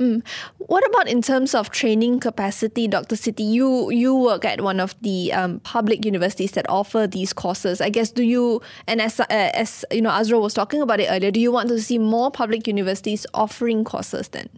Mm. 0.00 0.22
What 0.56 0.86
about 0.88 1.08
in 1.08 1.20
terms 1.20 1.54
of 1.54 1.70
training 1.70 2.20
capacity, 2.20 2.88
Dr. 2.88 3.16
Siti? 3.16 3.44
You 3.44 3.90
you 3.90 4.14
work 4.14 4.46
at 4.46 4.62
one 4.62 4.80
of 4.80 4.94
the 5.02 5.30
um, 5.32 5.60
public 5.60 6.06
universities 6.06 6.52
that 6.52 6.64
offer 6.70 7.06
these 7.06 7.34
courses. 7.34 7.82
I 7.82 7.90
guess 7.90 8.10
do 8.10 8.22
you 8.22 8.62
and 8.86 9.02
as 9.02 9.20
uh, 9.20 9.26
as 9.28 9.84
you 9.90 10.00
know, 10.00 10.10
Azrul 10.10 10.40
was 10.40 10.54
talking 10.54 10.80
about 10.80 11.00
it 11.00 11.08
earlier. 11.10 11.30
Do 11.30 11.38
you 11.38 11.52
want 11.52 11.68
to 11.68 11.80
see 11.82 11.98
more 11.98 12.30
public 12.30 12.66
universities 12.66 13.26
offering 13.34 13.84
courses 13.84 14.28
then? 14.28 14.48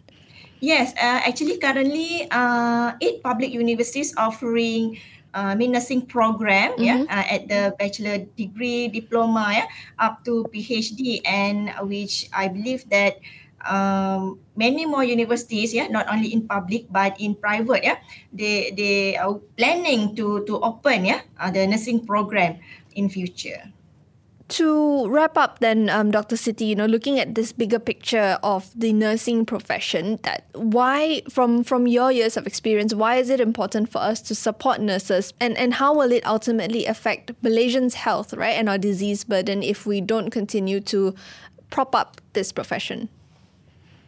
Yes, 0.63 0.95
uh, 0.95 1.27
actually, 1.27 1.59
currently, 1.59 2.23
uh, 2.31 2.95
eight 3.03 3.19
public 3.19 3.51
universities 3.51 4.15
offering 4.15 4.95
uh, 5.33 5.53
nursing 5.57 6.05
program 6.05 6.77
mm-hmm. 6.77 6.85
yeah 6.85 6.99
uh, 7.09 7.25
at 7.27 7.49
the 7.49 7.75
bachelor 7.77 8.21
degree 8.37 8.87
diploma 8.87 9.49
yeah 9.51 9.67
up 9.99 10.23
to 10.23 10.45
PhD 10.53 11.19
and 11.25 11.73
which 11.89 12.29
I 12.31 12.47
believe 12.47 12.87
that 12.93 13.17
um, 13.65 14.39
many 14.55 14.85
more 14.85 15.03
universities 15.03 15.73
yeah 15.73 15.89
not 15.89 16.05
only 16.05 16.31
in 16.31 16.45
public 16.45 16.85
but 16.93 17.17
in 17.19 17.33
private 17.33 17.83
yeah 17.83 17.97
they 18.31 18.71
they 18.77 19.17
are 19.17 19.41
planning 19.57 20.15
to 20.15 20.45
to 20.45 20.61
open 20.61 21.05
yeah 21.09 21.25
uh, 21.41 21.49
the 21.49 21.65
nursing 21.65 22.05
program 22.05 22.61
in 22.93 23.09
future 23.09 23.72
to 24.53 25.07
wrap 25.09 25.37
up 25.37 25.59
then 25.59 25.89
um, 25.89 26.11
dr 26.11 26.35
Siti, 26.35 26.67
you 26.67 26.75
know 26.75 26.85
looking 26.85 27.19
at 27.19 27.33
this 27.35 27.51
bigger 27.51 27.79
picture 27.79 28.37
of 28.43 28.69
the 28.75 28.93
nursing 28.93 29.45
profession 29.45 30.19
that 30.23 30.45
why 30.53 31.21
from 31.29 31.63
from 31.63 31.87
your 31.87 32.11
years 32.11 32.37
of 32.37 32.45
experience 32.45 32.93
why 32.93 33.15
is 33.15 33.29
it 33.29 33.39
important 33.39 33.91
for 33.91 33.99
us 33.99 34.21
to 34.21 34.35
support 34.35 34.79
nurses? 34.79 35.33
And 35.39 35.57
and 35.57 35.73
how 35.73 35.93
will 35.95 36.11
it 36.11 36.25
ultimately 36.25 36.85
affect 36.85 37.31
malaysians 37.41 37.93
health 37.93 38.33
right 38.33 38.55
and 38.59 38.69
our 38.69 38.77
disease 38.77 39.23
burden 39.23 39.63
if 39.63 39.85
we 39.85 40.01
don't 40.01 40.29
continue 40.29 40.79
to 40.81 41.15
prop 41.69 41.95
up 41.95 42.21
this 42.33 42.51
profession 42.51 43.09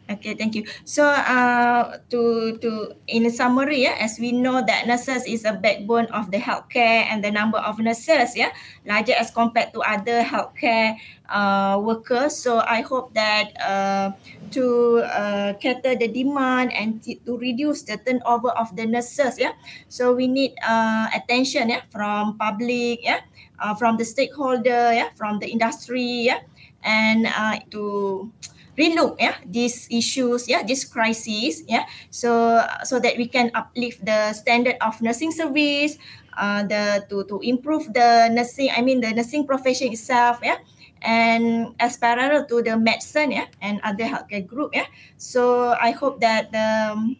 Okay, 0.06 0.38
thank 0.38 0.54
you. 0.54 0.70
So, 0.86 1.02
uh, 1.02 1.98
to 2.14 2.62
to 2.62 2.94
in 3.10 3.26
summary, 3.34 3.90
yeah, 3.90 3.98
as 3.98 4.22
we 4.22 4.30
know 4.38 4.62
that 4.62 4.86
nurses 4.86 5.26
is 5.26 5.50
a 5.50 5.58
backbone 5.58 6.06
of 6.14 6.30
the 6.30 6.38
healthcare, 6.38 7.10
and 7.10 7.26
the 7.26 7.34
number 7.34 7.58
of 7.58 7.82
nurses, 7.82 8.38
yeah, 8.38 8.54
larger 8.86 9.18
as 9.18 9.34
compared 9.34 9.74
to 9.74 9.82
other 9.82 10.22
healthcare 10.22 11.02
uh, 11.26 11.82
workers. 11.82 12.38
So, 12.38 12.62
I 12.62 12.86
hope 12.86 13.18
that 13.18 13.58
uh, 13.58 14.14
to 14.54 15.02
uh, 15.10 15.58
cater 15.58 15.98
the 15.98 16.06
demand 16.06 16.70
and 16.78 17.02
to 17.02 17.32
reduce 17.42 17.82
the 17.82 17.98
turnover 17.98 18.54
of 18.54 18.78
the 18.78 18.86
nurses, 18.86 19.42
yeah. 19.42 19.58
So, 19.90 20.14
we 20.14 20.30
need 20.30 20.54
uh, 20.62 21.10
attention, 21.18 21.74
yeah, 21.74 21.82
from 21.90 22.38
public, 22.38 23.02
yeah, 23.02 23.26
uh, 23.58 23.74
from 23.74 23.98
the 23.98 24.06
stakeholder, 24.06 24.94
yeah, 24.94 25.10
from 25.18 25.42
the 25.42 25.50
industry, 25.50 26.30
yeah, 26.30 26.46
and 26.86 27.26
uh, 27.26 27.58
to 27.74 28.30
relook 28.78 29.16
yeah 29.20 29.36
these 29.48 29.88
issues 29.92 30.48
yeah 30.48 30.64
this 30.64 30.86
crisis 30.86 31.64
yeah. 31.68 31.86
So 32.12 32.62
so 32.84 33.00
that 33.00 33.18
we 33.18 33.28
can 33.28 33.52
uplift 33.56 34.04
the 34.06 34.34
standard 34.34 34.76
of 34.82 35.02
nursing 35.02 35.32
service 35.32 35.98
uh, 36.38 36.64
the 36.64 37.08
to 37.10 37.24
to 37.32 37.40
improve 37.42 37.92
the 37.96 38.30
nursing 38.32 38.70
i 38.76 38.82
mean 38.82 39.02
the 39.02 39.12
nursing 39.12 39.48
profession 39.48 39.92
itself 39.92 40.40
yeah. 40.44 40.60
And 41.06 41.78
as 41.78 42.02
parallel 42.02 42.50
to 42.50 42.66
the 42.66 42.74
medicine 42.82 43.30
yeah 43.30 43.46
and 43.62 43.78
other 43.86 44.10
healthcare 44.10 44.42
group 44.42 44.74
yeah. 44.74 44.90
So 45.18 45.76
i 45.78 45.92
hope 45.92 46.20
that 46.22 46.50
the 46.52 46.68
um, 46.92 47.18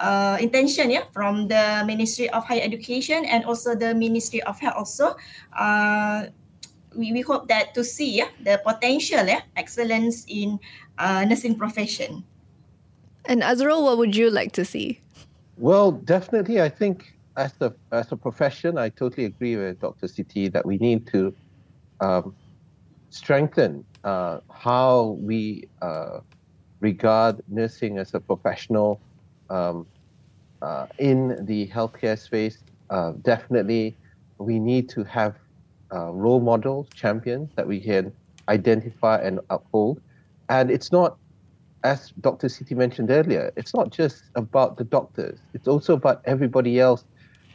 uh, 0.00 0.36
intention 0.40 0.90
yeah 0.90 1.04
from 1.12 1.46
the 1.46 1.84
ministry 1.86 2.28
of 2.30 2.42
higher 2.42 2.64
education 2.64 3.24
and 3.24 3.44
also 3.44 3.76
the 3.76 3.94
ministry 3.94 4.42
of 4.42 4.58
health 4.58 4.74
also 4.74 5.14
uh, 5.54 6.26
we, 6.96 7.12
we 7.12 7.20
hope 7.20 7.48
that 7.48 7.74
to 7.74 7.84
see 7.84 8.18
yeah, 8.18 8.28
the 8.42 8.60
potential 8.64 9.24
yeah, 9.26 9.42
excellence 9.56 10.24
in 10.28 10.58
uh, 11.00 11.24
nursing 11.24 11.56
profession. 11.56 12.24
And 13.26 13.42
Azrul, 13.42 13.84
what 13.84 13.98
would 13.98 14.14
you 14.14 14.30
like 14.30 14.52
to 14.52 14.64
see? 14.64 15.00
Well, 15.56 15.92
definitely, 15.92 16.60
I 16.60 16.68
think 16.68 17.04
as 17.36 17.52
a 17.60 17.74
as 17.92 18.12
a 18.12 18.16
profession, 18.16 18.78
I 18.78 18.88
totally 18.88 19.26
agree 19.26 19.56
with 19.56 19.80
Dr. 19.80 20.06
Siti 20.06 20.50
that 20.52 20.64
we 20.64 20.78
need 20.78 21.06
to 21.08 21.34
um, 22.00 22.34
strengthen 23.10 23.84
uh, 24.04 24.40
how 24.50 25.18
we 25.20 25.68
uh, 25.82 26.20
regard 26.80 27.42
nursing 27.48 27.98
as 27.98 28.14
a 28.14 28.20
professional 28.20 29.00
um, 29.50 29.86
uh, 30.62 30.86
in 30.98 31.44
the 31.46 31.68
healthcare 31.68 32.18
space. 32.18 32.58
uh, 32.90 33.12
definitely 33.22 33.96
we 34.38 34.58
need 34.58 34.88
to 34.88 35.04
have 35.04 35.36
uh, 35.94 36.10
role 36.10 36.40
models, 36.40 36.88
champions 36.94 37.50
that 37.56 37.66
we 37.66 37.80
can 37.80 38.12
identify 38.48 39.16
and 39.18 39.40
uphold. 39.50 40.00
And 40.50 40.70
it's 40.70 40.90
not, 40.90 41.16
as 41.84 42.12
Dr. 42.20 42.48
Siti 42.48 42.76
mentioned 42.76 43.10
earlier, 43.10 43.52
it's 43.56 43.72
not 43.72 43.90
just 43.90 44.24
about 44.34 44.76
the 44.76 44.84
doctors, 44.84 45.38
it's 45.54 45.68
also 45.68 45.94
about 45.94 46.20
everybody 46.26 46.80
else 46.80 47.04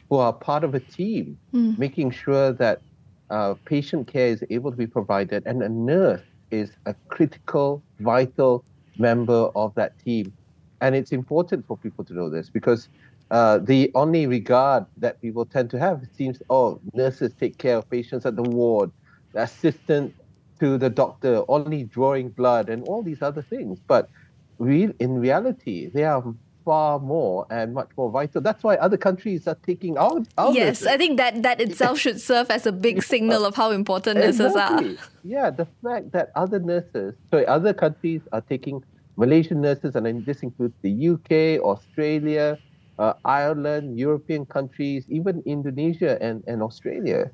who 0.09 0.15
are 0.15 0.31
part 0.31 0.63
of 0.63 0.73
a 0.73 0.79
team, 0.79 1.37
mm. 1.53 1.77
making 1.77 2.11
sure 2.11 2.53
that 2.53 2.81
uh, 3.29 3.55
patient 3.65 4.07
care 4.07 4.27
is 4.27 4.43
able 4.49 4.71
to 4.71 4.77
be 4.77 4.87
provided 4.87 5.45
and 5.45 5.61
a 5.61 5.69
nurse 5.69 6.21
is 6.51 6.71
a 6.85 6.95
critical, 7.09 7.83
vital 7.99 8.63
member 8.97 9.49
of 9.55 9.75
that 9.75 9.99
team. 9.99 10.31
And 10.79 10.95
it's 10.95 11.11
important 11.11 11.67
for 11.67 11.75
people 11.77 12.05
to 12.05 12.13
know 12.13 12.29
this 12.29 12.49
because 12.49 12.87
uh, 13.31 13.57
the 13.57 13.91
only 13.95 14.25
regard 14.27 14.85
that 14.97 15.21
people 15.21 15.45
tend 15.45 15.69
to 15.71 15.79
have 15.79 16.05
seems, 16.15 16.41
oh, 16.49 16.79
nurses 16.93 17.33
take 17.33 17.57
care 17.57 17.77
of 17.77 17.89
patients 17.89 18.25
at 18.25 18.35
the 18.37 18.43
ward, 18.43 18.91
the 19.33 19.41
assistant 19.41 20.13
to 20.59 20.77
the 20.77 20.89
doctor, 20.89 21.43
only 21.47 21.83
drawing 21.83 22.29
blood, 22.29 22.69
and 22.69 22.87
all 22.87 23.03
these 23.03 23.21
other 23.21 23.41
things. 23.41 23.79
But 23.87 24.09
we, 24.57 24.91
in 24.99 25.19
reality, 25.19 25.89
they 25.89 26.03
are 26.03 26.23
far 26.65 26.99
more 26.99 27.45
and 27.51 27.73
much 27.73 27.89
more 27.95 28.09
vital. 28.09 28.41
That's 28.41 28.63
why 28.63 28.75
other 28.75 28.97
countries 28.97 29.47
are 29.47 29.57
taking 29.65 29.97
our, 29.97 30.21
our 30.37 30.51
Yes, 30.51 30.81
nurses. 30.81 30.87
I 30.87 30.97
think 30.97 31.17
that 31.17 31.43
that 31.43 31.61
itself 31.61 31.99
should 31.99 32.19
serve 32.19 32.49
as 32.49 32.65
a 32.65 32.71
big 32.71 33.03
signal 33.13 33.45
of 33.45 33.55
how 33.55 33.71
important 33.71 34.19
nurses 34.19 34.47
exactly. 34.47 34.97
are. 34.97 34.99
Yeah, 35.23 35.49
the 35.51 35.67
fact 35.83 36.11
that 36.13 36.31
other 36.35 36.59
nurses, 36.59 37.13
sorry, 37.29 37.45
other 37.45 37.73
countries 37.73 38.21
are 38.33 38.41
taking 38.41 38.83
Malaysian 39.15 39.61
nurses, 39.61 39.95
and 39.95 40.25
this 40.25 40.41
includes 40.41 40.73
the 40.81 41.09
UK, 41.09 41.63
Australia, 41.63 42.57
uh, 42.99 43.13
Ireland, 43.23 43.97
European 43.97 44.45
countries, 44.45 45.05
even 45.07 45.43
Indonesia 45.45 46.21
and, 46.21 46.43
and 46.47 46.61
Australia, 46.61 47.31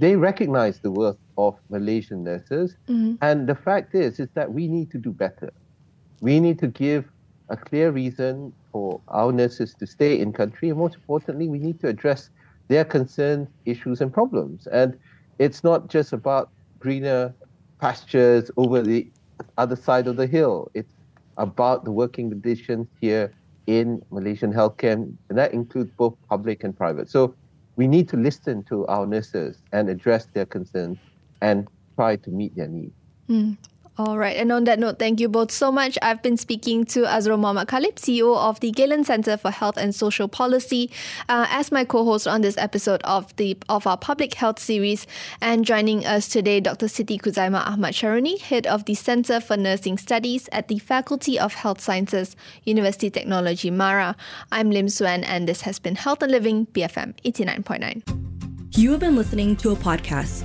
they 0.00 0.16
recognize 0.16 0.80
the 0.80 0.90
worth 0.90 1.18
of 1.36 1.56
Malaysian 1.68 2.24
nurses. 2.24 2.74
Mm-hmm. 2.88 3.16
And 3.20 3.46
the 3.46 3.54
fact 3.54 3.94
is, 3.94 4.18
is 4.18 4.28
that 4.32 4.50
we 4.50 4.66
need 4.66 4.90
to 4.92 4.98
do 4.98 5.12
better. 5.12 5.52
We 6.22 6.40
need 6.40 6.58
to 6.60 6.68
give 6.68 7.04
a 7.50 7.56
clear 7.56 7.90
reason 7.90 8.54
for 8.72 9.00
our 9.08 9.30
nurses 9.30 9.74
to 9.74 9.86
stay 9.86 10.18
in 10.18 10.32
country. 10.32 10.70
And 10.70 10.78
most 10.78 10.94
importantly, 10.94 11.48
we 11.48 11.58
need 11.58 11.80
to 11.80 11.88
address 11.88 12.30
their 12.68 12.84
concerns, 12.84 13.48
issues, 13.66 14.00
and 14.00 14.10
problems. 14.12 14.66
And 14.68 14.98
it's 15.38 15.62
not 15.62 15.88
just 15.88 16.14
about 16.14 16.50
greener 16.78 17.34
pastures 17.78 18.50
over 18.56 18.80
the 18.80 19.06
other 19.58 19.76
side 19.76 20.06
of 20.06 20.16
the 20.16 20.26
hill. 20.26 20.70
It's 20.72 20.94
about 21.36 21.84
the 21.84 21.92
working 21.92 22.30
conditions 22.30 22.86
here 23.02 23.34
in 23.66 24.02
Malaysian 24.10 24.52
healthcare, 24.52 24.92
and 24.92 25.18
that 25.28 25.52
includes 25.52 25.90
both 25.96 26.14
public 26.28 26.64
and 26.64 26.76
private. 26.76 27.10
So 27.10 27.34
we 27.76 27.86
need 27.86 28.08
to 28.08 28.16
listen 28.16 28.62
to 28.64 28.86
our 28.86 29.06
nurses 29.06 29.62
and 29.72 29.88
address 29.88 30.26
their 30.34 30.46
concerns 30.46 30.98
and 31.40 31.66
try 31.96 32.16
to 32.16 32.30
meet 32.30 32.54
their 32.56 32.68
needs. 32.68 32.94
Mm. 33.28 33.56
All 34.00 34.16
right. 34.16 34.34
And 34.34 34.50
on 34.50 34.64
that 34.64 34.78
note, 34.78 34.98
thank 34.98 35.20
you 35.20 35.28
both 35.28 35.50
so 35.50 35.70
much. 35.70 35.98
I've 36.00 36.22
been 36.22 36.38
speaking 36.38 36.86
to 36.86 37.00
Azrul 37.00 37.38
Muhammad 37.38 37.68
Khalib, 37.68 37.96
CEO 37.96 38.34
of 38.34 38.58
the 38.60 38.70
Galen 38.70 39.04
Center 39.04 39.36
for 39.36 39.50
Health 39.50 39.76
and 39.76 39.94
Social 39.94 40.26
Policy, 40.26 40.90
uh, 41.28 41.46
as 41.50 41.70
my 41.70 41.84
co-host 41.84 42.26
on 42.26 42.40
this 42.40 42.56
episode 42.56 43.02
of 43.02 43.36
the 43.36 43.58
of 43.68 43.86
our 43.86 43.98
public 43.98 44.32
health 44.32 44.58
series. 44.58 45.06
And 45.42 45.66
joining 45.66 46.06
us 46.06 46.28
today, 46.28 46.60
Dr. 46.60 46.86
Siti 46.86 47.20
Khuzaimah 47.20 47.66
Ahmad 47.66 47.92
Sharoni, 47.92 48.40
head 48.40 48.66
of 48.66 48.86
the 48.86 48.94
Center 48.94 49.38
for 49.38 49.58
Nursing 49.58 49.98
Studies 49.98 50.48
at 50.50 50.68
the 50.68 50.78
Faculty 50.78 51.38
of 51.38 51.52
Health 51.52 51.82
Sciences, 51.82 52.36
University 52.64 53.10
Technology, 53.10 53.70
Mara. 53.70 54.16
I'm 54.50 54.70
Lim 54.70 54.86
Suen, 54.86 55.24
and 55.26 55.46
this 55.46 55.60
has 55.60 55.78
been 55.78 55.96
Health 55.96 56.22
and 56.22 56.32
Living, 56.32 56.64
BFM 56.68 57.16
89.9. 57.22 58.78
You 58.78 58.92
have 58.92 59.00
been 59.00 59.16
listening 59.16 59.56
to 59.56 59.72
a 59.72 59.76
podcast 59.76 60.44